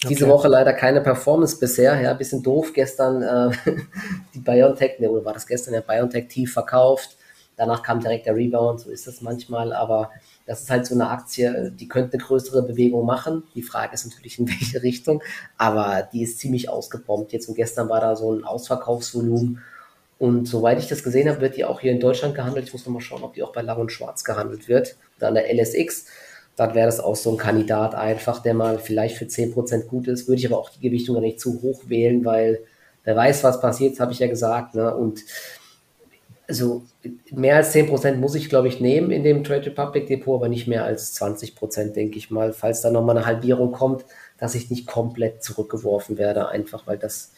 [0.07, 0.33] Diese okay.
[0.33, 2.73] Woche leider keine Performance bisher, ja, bisschen doof.
[2.73, 3.51] Gestern äh,
[4.33, 7.17] die BioNTech, ne, oder war das gestern ja BioNTech tief verkauft.
[7.59, 10.11] Danach kam direkt der Rebound, so ist das manchmal, aber
[10.45, 13.43] das ist halt so eine Aktie, die könnte eine größere Bewegung machen.
[13.53, 15.21] Die Frage ist natürlich, in welche Richtung,
[15.57, 17.33] aber die ist ziemlich ausgebombt.
[17.33, 19.61] Jetzt und gestern war da so ein Ausverkaufsvolumen.
[20.19, 22.67] Und soweit ich das gesehen habe, wird die auch hier in Deutschland gehandelt.
[22.67, 24.95] Ich muss noch mal schauen, ob die auch bei Lang und Schwarz gehandelt wird.
[25.19, 26.05] Dann der LSX.
[26.55, 30.29] Dann wäre das auch so ein Kandidat einfach, der mal vielleicht für 10% gut ist.
[30.29, 32.61] Würde ich aber auch die Gewichtung gar nicht zu hoch wählen, weil
[33.03, 34.75] wer weiß, was passiert, habe ich ja gesagt.
[34.75, 34.95] Ne?
[34.95, 35.25] Und
[36.49, 36.83] also
[37.31, 40.67] mehr als 10% muss ich, glaube ich, nehmen in dem Trade Republic Depot, aber nicht
[40.67, 44.03] mehr als 20%, denke ich mal, falls da nochmal eine Halbierung kommt,
[44.37, 47.33] dass ich nicht komplett zurückgeworfen werde, einfach, weil das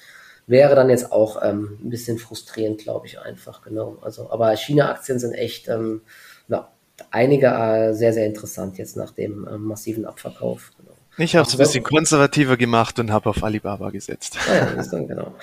[0.47, 3.97] wäre dann jetzt auch ähm, ein bisschen frustrierend, glaube ich, einfach, genau.
[4.01, 6.01] Also, aber China-Aktien sind echt, ähm,
[6.47, 6.71] ja,
[7.11, 10.71] einige äh, sehr, sehr interessant jetzt nach dem äh, massiven Abverkauf.
[10.77, 10.90] Genau.
[11.17, 14.37] Ich habe es ein bisschen konservativer gemacht und habe auf Alibaba gesetzt.
[14.49, 15.33] Ah ja, das dann genau.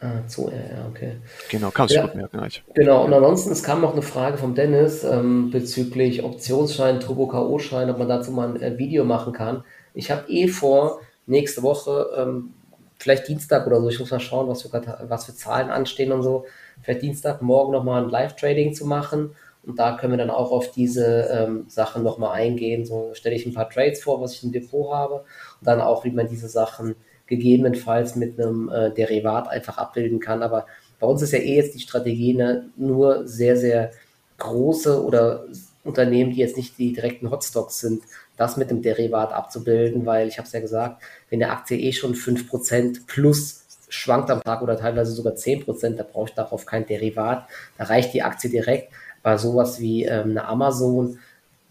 [0.00, 1.12] Ah, 2RR, okay.
[1.48, 2.40] Genau, kannst du ja, gut merken.
[2.40, 2.64] Eigentlich.
[2.74, 7.98] Genau, und ansonsten, es kam noch eine Frage vom Dennis ähm, bezüglich Optionsschein, Turbo-K.O.-Schein, ob
[7.98, 9.62] man dazu mal ein äh, Video machen kann.
[9.94, 12.54] Ich habe eh vor, nächste Woche ähm,
[13.02, 16.22] vielleicht Dienstag oder so, ich muss mal schauen, was für, was für Zahlen anstehen und
[16.22, 16.46] so,
[16.82, 19.34] vielleicht Dienstag, morgen nochmal ein Live-Trading zu machen.
[19.64, 22.84] Und da können wir dann auch auf diese ähm, Sachen nochmal eingehen.
[22.84, 25.16] So stelle ich ein paar Trades vor, was ich im Depot habe.
[25.16, 26.96] Und dann auch, wie man diese Sachen
[27.26, 30.42] gegebenenfalls mit einem äh, Derivat einfach abbilden kann.
[30.42, 30.66] Aber
[30.98, 33.92] bei uns ist ja eh jetzt die Strategie ne, nur sehr, sehr
[34.38, 35.44] große oder
[35.84, 38.02] Unternehmen, die jetzt nicht die direkten Hotstocks sind,
[38.42, 41.92] das mit dem Derivat abzubilden, weil ich habe es ja gesagt, wenn der Aktie eh
[41.92, 46.86] schon 5% plus schwankt am Tag oder teilweise sogar 10%, da brauche ich darauf kein
[46.86, 47.46] Derivat.
[47.78, 48.92] Da reicht die Aktie direkt.
[49.22, 51.18] Bei sowas wie ähm, eine Amazon,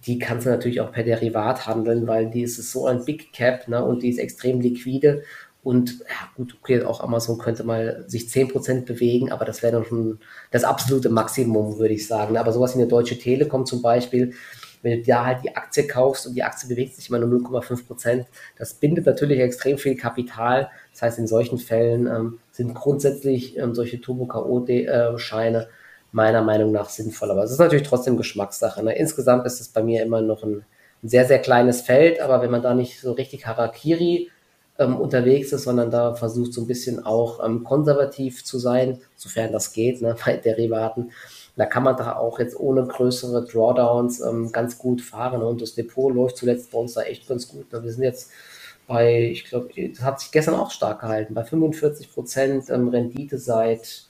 [0.05, 3.67] die kannst du natürlich auch per Derivat handeln, weil die ist so ein Big Cap
[3.67, 5.23] ne, und die ist extrem liquide.
[5.63, 9.85] Und ja, gut, okay, auch Amazon könnte mal sich 10% bewegen, aber das wäre dann
[9.85, 10.19] schon
[10.49, 12.37] das absolute Maximum, würde ich sagen.
[12.37, 14.33] Aber sowas wie eine Deutsche Telekom zum Beispiel,
[14.81, 17.87] wenn du da halt die Aktie kaufst und die Aktie bewegt sich immer nur 0,5
[17.87, 18.27] Prozent,
[18.57, 20.69] das bindet natürlich extrem viel Kapital.
[20.91, 25.67] Das heißt, in solchen Fällen ähm, sind grundsätzlich ähm, solche Turbo-KO-Scheine
[26.11, 27.31] meiner Meinung nach sinnvoll.
[27.31, 28.83] Aber es ist natürlich trotzdem Geschmackssache.
[28.83, 28.95] Ne?
[28.97, 30.65] Insgesamt ist es bei mir immer noch ein,
[31.03, 34.29] ein, sehr, sehr kleines Feld, aber wenn man da nicht so richtig Harakiri
[34.77, 39.51] ähm, unterwegs ist, sondern da versucht so ein bisschen auch ähm, konservativ zu sein, sofern
[39.51, 41.11] das geht, ne, bei Derivaten,
[41.55, 45.41] da kann man da auch jetzt ohne größere Drawdowns ähm, ganz gut fahren.
[45.41, 47.65] Und das Depot läuft zuletzt bei uns da echt ganz gut.
[47.71, 48.31] Wir sind jetzt
[48.87, 53.37] bei, ich glaube, das hat sich gestern auch stark gehalten, bei 45 Prozent ähm, Rendite
[53.37, 54.05] seit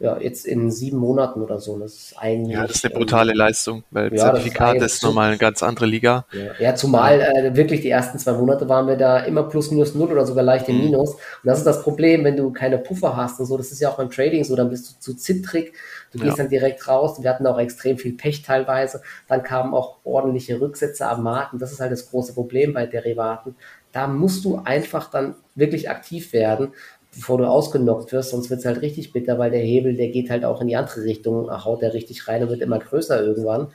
[0.00, 1.76] ja, jetzt in sieben Monaten oder so.
[1.76, 2.54] Das ist eigentlich.
[2.54, 5.60] Ja, das ist eine brutale ähm, Leistung, weil ja, Zertifikat ist, ist nochmal eine ganz
[5.64, 6.24] andere Liga.
[6.32, 9.96] Ja, ja zumal äh, wirklich die ersten zwei Monate waren wir da immer plus minus
[9.96, 10.84] null oder sogar leicht im mhm.
[10.84, 11.14] Minus.
[11.14, 13.56] Und das ist das Problem, wenn du keine Puffer hast und so.
[13.56, 15.72] Das ist ja auch beim Trading so, dann bist du zu zittrig.
[16.12, 16.44] Du gehst ja.
[16.44, 17.20] dann direkt raus.
[17.20, 19.02] Wir hatten auch extrem viel Pech teilweise.
[19.26, 21.54] Dann kamen auch ordentliche Rücksätze am Markt.
[21.54, 23.56] Und das ist halt das große Problem bei Derivaten.
[23.92, 26.72] Da musst du einfach dann wirklich aktiv werden
[27.14, 30.30] bevor du ausgenockt wirst, sonst wird es halt richtig bitter, weil der Hebel, der geht
[30.30, 33.68] halt auch in die andere Richtung, haut der richtig rein und wird immer größer irgendwann.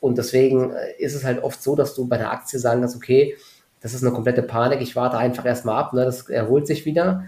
[0.00, 2.96] Und deswegen äh, ist es halt oft so, dass du bei der Aktie sagen kannst,
[2.96, 3.36] okay,
[3.80, 7.24] das ist eine komplette Panik, ich warte einfach erstmal ab, ne, das erholt sich wieder.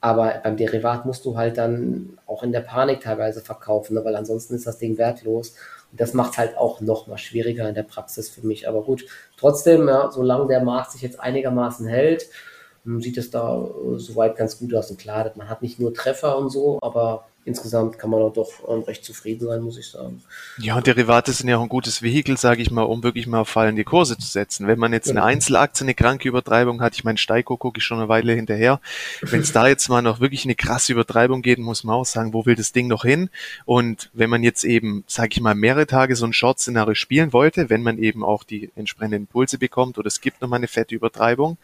[0.00, 4.14] Aber beim Derivat musst du halt dann auch in der Panik teilweise verkaufen, ne, weil
[4.14, 5.54] ansonsten ist das Ding wertlos.
[5.90, 8.68] Und das macht es halt auch noch mal schwieriger in der Praxis für mich.
[8.68, 9.06] Aber gut,
[9.36, 12.28] trotzdem, ja, solange der Markt sich jetzt einigermaßen hält,
[13.00, 14.90] sieht es da äh, soweit ganz gut aus.
[14.90, 18.50] Und klar, man hat nicht nur Treffer und so, aber insgesamt kann man auch doch
[18.68, 20.22] ähm, recht zufrieden sein, muss ich sagen.
[20.58, 23.40] Ja, und Derivate sind ja auch ein gutes Vehikel, sage ich mal, um wirklich mal
[23.40, 24.66] auf fallende Kurse zu setzen.
[24.66, 25.22] Wenn man jetzt genau.
[25.22, 28.80] eine Einzelaktie, eine kranke Übertreibung hat, ich meine, Steiko gucke ich schon eine Weile hinterher.
[29.22, 32.32] Wenn es da jetzt mal noch wirklich eine krasse Übertreibung geht, muss man auch sagen,
[32.32, 33.30] wo will das Ding noch hin?
[33.64, 37.70] Und wenn man jetzt eben, sage ich mal, mehrere Tage so ein Short-Szenario spielen wollte,
[37.70, 40.94] wenn man eben auch die entsprechenden Impulse bekommt oder es gibt noch mal eine fette
[40.94, 41.56] Übertreibung,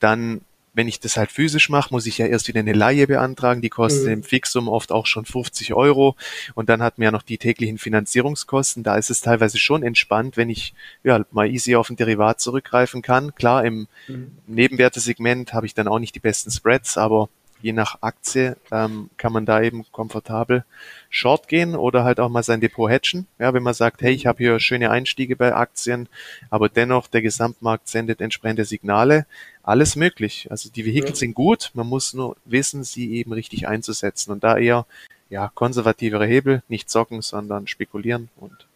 [0.00, 0.40] dann
[0.72, 3.60] wenn ich das halt physisch mache, muss ich ja erst wieder eine Laie beantragen.
[3.60, 4.12] Die kostet mhm.
[4.12, 6.16] im Fixum oft auch schon 50 Euro.
[6.54, 8.82] Und dann hat man ja noch die täglichen Finanzierungskosten.
[8.82, 13.02] Da ist es teilweise schon entspannt, wenn ich ja mal easy auf ein Derivat zurückgreifen
[13.02, 13.34] kann.
[13.34, 14.32] Klar, im mhm.
[14.46, 17.28] Nebenwertesegment habe ich dann auch nicht die besten Spreads, aber
[17.62, 20.64] je nach Aktie ähm, kann man da eben komfortabel
[21.08, 23.26] Short gehen oder halt auch mal sein Depot hatchen.
[23.38, 26.08] Ja, wenn man sagt, hey, ich habe hier schöne Einstiege bei Aktien,
[26.50, 29.26] aber dennoch der Gesamtmarkt sendet entsprechende Signale.
[29.62, 30.48] Alles möglich.
[30.50, 31.16] Also die Vehikel ja.
[31.16, 34.86] sind gut, man muss nur wissen, sie eben richtig einzusetzen und da eher
[35.28, 38.66] ja konservativere Hebel, nicht zocken, sondern spekulieren und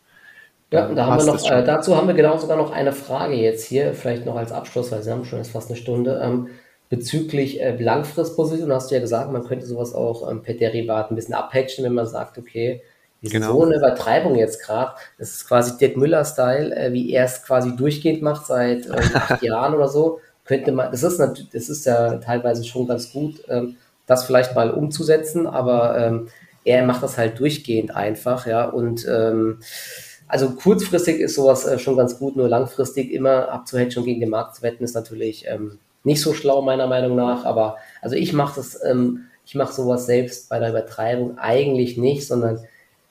[0.70, 3.64] ja, da haben wir noch, äh, dazu haben wir genau sogar noch eine Frage jetzt
[3.64, 6.20] hier, vielleicht noch als Abschluss, weil Sie haben schon jetzt fast eine Stunde.
[6.20, 6.48] Ähm,
[6.88, 11.16] bezüglich äh, Langfristposition hast du ja gesagt, man könnte sowas auch ähm, per Derivat ein
[11.16, 12.82] bisschen abhatchen, wenn man sagt, okay,
[13.22, 13.52] diese genau.
[13.54, 17.74] so eine Übertreibung jetzt gerade, das ist quasi Dirk Müller-Style, äh, wie er es quasi
[17.74, 21.86] durchgehend macht seit äh, acht Jahren oder so, könnte man, das ist natürlich, das ist
[21.86, 23.76] ja teilweise schon ganz gut, ähm,
[24.06, 26.28] das vielleicht mal umzusetzen, aber ähm,
[26.64, 29.60] er macht das halt durchgehend einfach, ja, und ähm,
[30.28, 34.56] also kurzfristig ist sowas äh, schon ganz gut, nur langfristig immer und gegen den Markt
[34.56, 37.44] zu wetten, ist natürlich ähm, nicht so schlau, meiner Meinung nach.
[37.44, 42.26] Aber also ich mache das, ähm, ich mache sowas selbst bei der Übertreibung eigentlich nicht,
[42.26, 42.60] sondern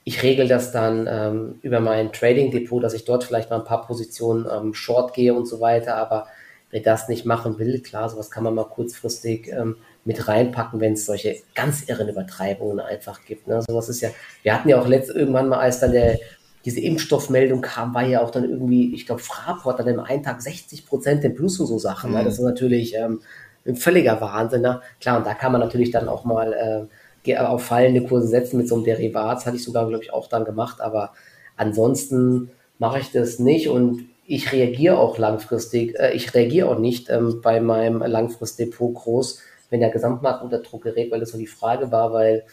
[0.05, 3.65] ich regel das dann ähm, über mein Trading Depot, dass ich dort vielleicht mal ein
[3.65, 5.95] paar Positionen ähm, short gehe und so weiter.
[5.95, 6.27] Aber
[6.71, 10.93] wer das nicht machen will, klar, sowas kann man mal kurzfristig ähm, mit reinpacken, wenn
[10.93, 13.47] es solche ganz irren Übertreibungen einfach gibt.
[13.47, 13.61] Ne?
[13.61, 14.09] Sowas ist ja,
[14.41, 16.19] wir hatten ja auch letzt irgendwann mal, als dann der
[16.65, 20.23] diese Impfstoffmeldung kam, war ja auch dann irgendwie, ich glaube, Fraport hat dann im einen
[20.23, 22.11] Tag 60 Prozent im Plus und so Sachen.
[22.11, 22.17] Mhm.
[22.17, 22.23] Ne?
[22.23, 23.21] Das ist natürlich ähm,
[23.65, 24.61] ein völliger Wahnsinn.
[24.61, 24.81] Ne?
[25.01, 26.89] Klar, und da kann man natürlich dann auch mal
[27.25, 29.37] äh, auf fallende Kurse setzen mit so einem Derivat.
[29.37, 30.79] Das hatte ich sogar, glaube ich, auch dann gemacht.
[30.79, 31.13] Aber
[31.57, 37.09] ansonsten mache ich das nicht und ich reagiere auch langfristig, äh, ich reagiere auch nicht
[37.09, 41.47] ähm, bei meinem Langfristdepot groß, wenn der Gesamtmarkt unter Druck gerät, weil das so die
[41.47, 42.45] Frage war, weil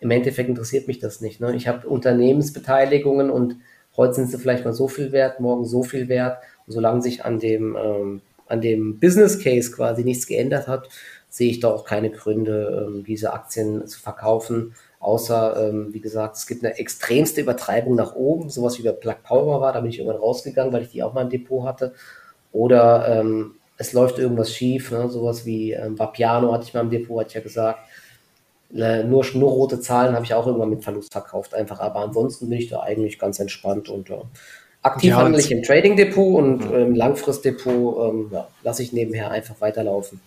[0.00, 1.40] im Endeffekt interessiert mich das nicht.
[1.40, 1.54] Ne?
[1.54, 3.56] Ich habe Unternehmensbeteiligungen und
[3.96, 6.38] heute sind sie vielleicht mal so viel wert, morgen so viel wert.
[6.66, 10.88] Und solange sich an dem, ähm, an dem Business Case quasi nichts geändert hat,
[11.28, 14.74] sehe ich da auch keine Gründe, ähm, diese Aktien zu verkaufen.
[14.98, 19.16] Außer, ähm, wie gesagt, es gibt eine extremste Übertreibung nach oben, sowas wie bei Plug
[19.22, 21.94] Power war, da bin ich irgendwann rausgegangen, weil ich die auch mal im Depot hatte.
[22.52, 25.08] Oder ähm, es läuft irgendwas schief, ne?
[25.08, 27.80] sowas wie ähm, Vapiano hatte ich mal im Depot, hatte ich ja gesagt
[28.74, 31.80] äh, nur, nur rote Zahlen habe ich auch irgendwann mit Verlust verkauft, einfach.
[31.80, 34.22] Aber ansonsten bin ich da eigentlich ganz entspannt und ja.
[34.82, 36.78] Aktiv ja, handle ich im Trading Depot und ja.
[36.78, 40.20] im Langfristdepot ähm, ja, lasse ich nebenher einfach weiterlaufen.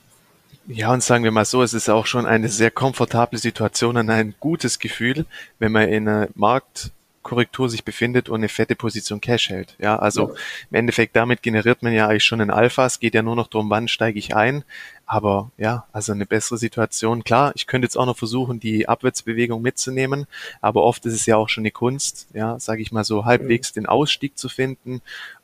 [0.68, 4.10] Ja, und sagen wir mal so, es ist auch schon eine sehr komfortable Situation und
[4.10, 5.26] ein gutes Gefühl,
[5.60, 6.92] wenn man in einem Markt
[7.24, 9.76] Korrektur sich befindet und eine fette Position Cash hält.
[9.80, 10.36] Ja, also ja.
[10.72, 12.86] im Endeffekt damit generiert man ja eigentlich schon ein Alpha.
[12.86, 14.64] Es geht ja nur noch darum, wann steige ich ein.
[15.06, 17.24] Aber ja, also eine bessere Situation.
[17.24, 20.28] Klar, ich könnte jetzt auch noch versuchen, die Abwärtsbewegung mitzunehmen,
[20.62, 23.74] aber oft ist es ja auch schon eine Kunst, ja, sage ich mal so, halbwegs
[23.74, 25.02] den Ausstieg zu finden.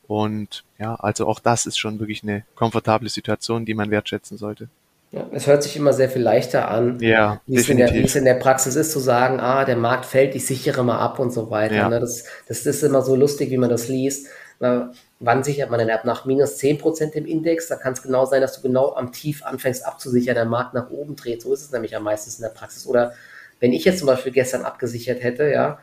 [0.08, 4.70] Und ja, also auch das ist schon wirklich eine komfortable Situation, die man wertschätzen sollte.
[5.12, 8.16] Ja, es hört sich immer sehr viel leichter an, ja, wie, es der, wie, es
[8.16, 11.34] in der, Praxis ist, zu sagen, ah, der Markt fällt, ich sichere mal ab und
[11.34, 11.76] so weiter.
[11.76, 11.90] Ja.
[11.90, 12.00] Ne?
[12.00, 14.28] Das, das ist immer so lustig, wie man das liest.
[14.60, 16.06] Na, wann sichert man denn ab?
[16.06, 19.44] Nach minus 10% im Index, da kann es genau sein, dass du genau am Tief
[19.44, 21.42] anfängst abzusichern, der Markt nach oben dreht.
[21.42, 22.86] So ist es nämlich am meisten in der Praxis.
[22.86, 23.14] Oder
[23.60, 25.80] wenn ich jetzt zum Beispiel gestern abgesichert hätte, ja,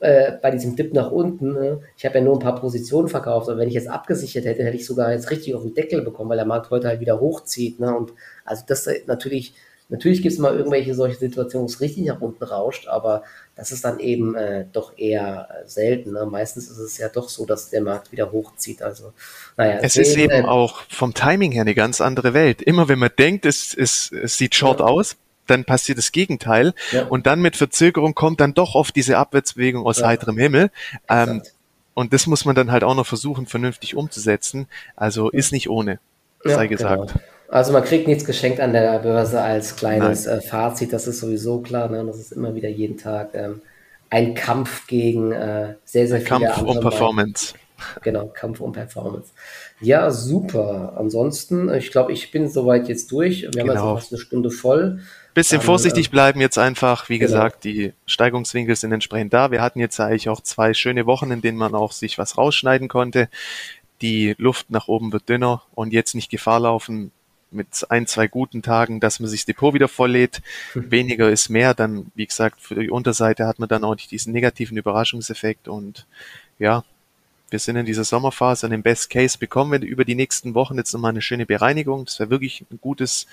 [0.00, 1.80] äh, bei diesem Dip nach unten, ne?
[1.96, 4.76] ich habe ja nur ein paar Positionen verkauft, aber wenn ich jetzt abgesichert hätte, hätte
[4.76, 7.80] ich sogar jetzt richtig auf den Deckel bekommen, weil der Markt heute halt wieder hochzieht.
[7.80, 7.96] Ne?
[7.96, 8.12] Und
[8.44, 9.54] also das natürlich,
[9.88, 13.24] natürlich gibt es mal irgendwelche solche Situationen, wo es richtig nach unten rauscht, aber
[13.56, 16.12] das ist dann eben äh, doch eher äh, selten.
[16.12, 16.26] Ne?
[16.26, 18.82] Meistens ist es ja doch so, dass der Markt wieder hochzieht.
[18.82, 19.12] Also,
[19.56, 22.62] naja, es ist eben äh, auch vom Timing her eine ganz andere Welt.
[22.62, 24.86] Immer wenn man denkt, es, es, es sieht short ja.
[24.86, 25.16] aus,
[25.50, 26.74] dann passiert das Gegenteil.
[26.92, 27.06] Ja.
[27.06, 30.08] Und dann mit Verzögerung kommt dann doch oft diese Abwärtsbewegung aus ja.
[30.08, 30.70] heiterem Himmel.
[31.08, 31.42] Ähm,
[31.94, 34.68] und das muss man dann halt auch noch versuchen, vernünftig umzusetzen.
[34.94, 35.98] Also ist nicht ohne,
[36.44, 37.12] sei ja, gesagt.
[37.12, 37.20] Genau.
[37.48, 41.60] Also man kriegt nichts geschenkt an der Börse als kleines äh, Fazit, das ist sowieso
[41.60, 41.88] klar.
[41.88, 42.04] Ne?
[42.04, 43.62] Das ist immer wieder jeden Tag ähm,
[44.10, 47.54] ein Kampf gegen äh, sehr, sehr ein viele Kampf um Performance.
[48.02, 49.30] Genau, Kampf um Performance.
[49.80, 50.94] Ja, super.
[50.96, 53.42] Ansonsten, ich glaube, ich bin soweit jetzt durch.
[53.42, 53.74] Wir genau.
[53.74, 55.00] haben jetzt fast eine Stunde voll.
[55.34, 57.08] Bisschen vorsichtig bleiben jetzt einfach.
[57.08, 57.30] Wie genau.
[57.30, 59.50] gesagt, die Steigungswinkel sind entsprechend da.
[59.50, 62.88] Wir hatten jetzt eigentlich auch zwei schöne Wochen, in denen man auch sich was rausschneiden
[62.88, 63.28] konnte.
[64.00, 67.12] Die Luft nach oben wird dünner und jetzt nicht Gefahr laufen,
[67.50, 70.42] mit ein, zwei guten Tagen, dass man sich das Depot wieder volllädt.
[70.72, 70.90] Hm.
[70.90, 71.74] Weniger ist mehr.
[71.74, 76.06] Dann, wie gesagt, für die Unterseite hat man dann auch nicht diesen negativen Überraschungseffekt und
[76.58, 76.84] ja,
[77.50, 80.76] wir sind in dieser Sommerphase und im Best Case bekommen wir über die nächsten Wochen
[80.76, 82.04] jetzt nochmal eine schöne Bereinigung.
[82.04, 83.26] Das wäre wirklich ein gutes,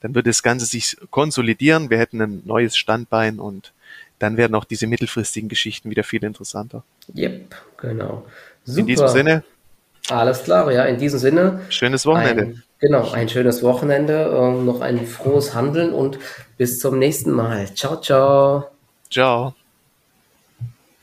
[0.00, 1.90] dann würde das Ganze sich konsolidieren.
[1.90, 3.72] Wir hätten ein neues Standbein und
[4.18, 6.84] dann werden auch diese mittelfristigen Geschichten wieder viel interessanter.
[7.16, 8.26] Yep, genau.
[8.64, 8.80] Super.
[8.80, 9.44] In diesem Sinne.
[10.08, 11.60] Alles klar, ja, in diesem Sinne.
[11.68, 12.42] Schönes Wochenende.
[12.42, 16.18] Ein, genau, ein schönes Wochenende, äh, noch ein frohes Handeln und
[16.58, 17.72] bis zum nächsten Mal.
[17.74, 18.68] Ciao, ciao.
[19.10, 19.54] Ciao.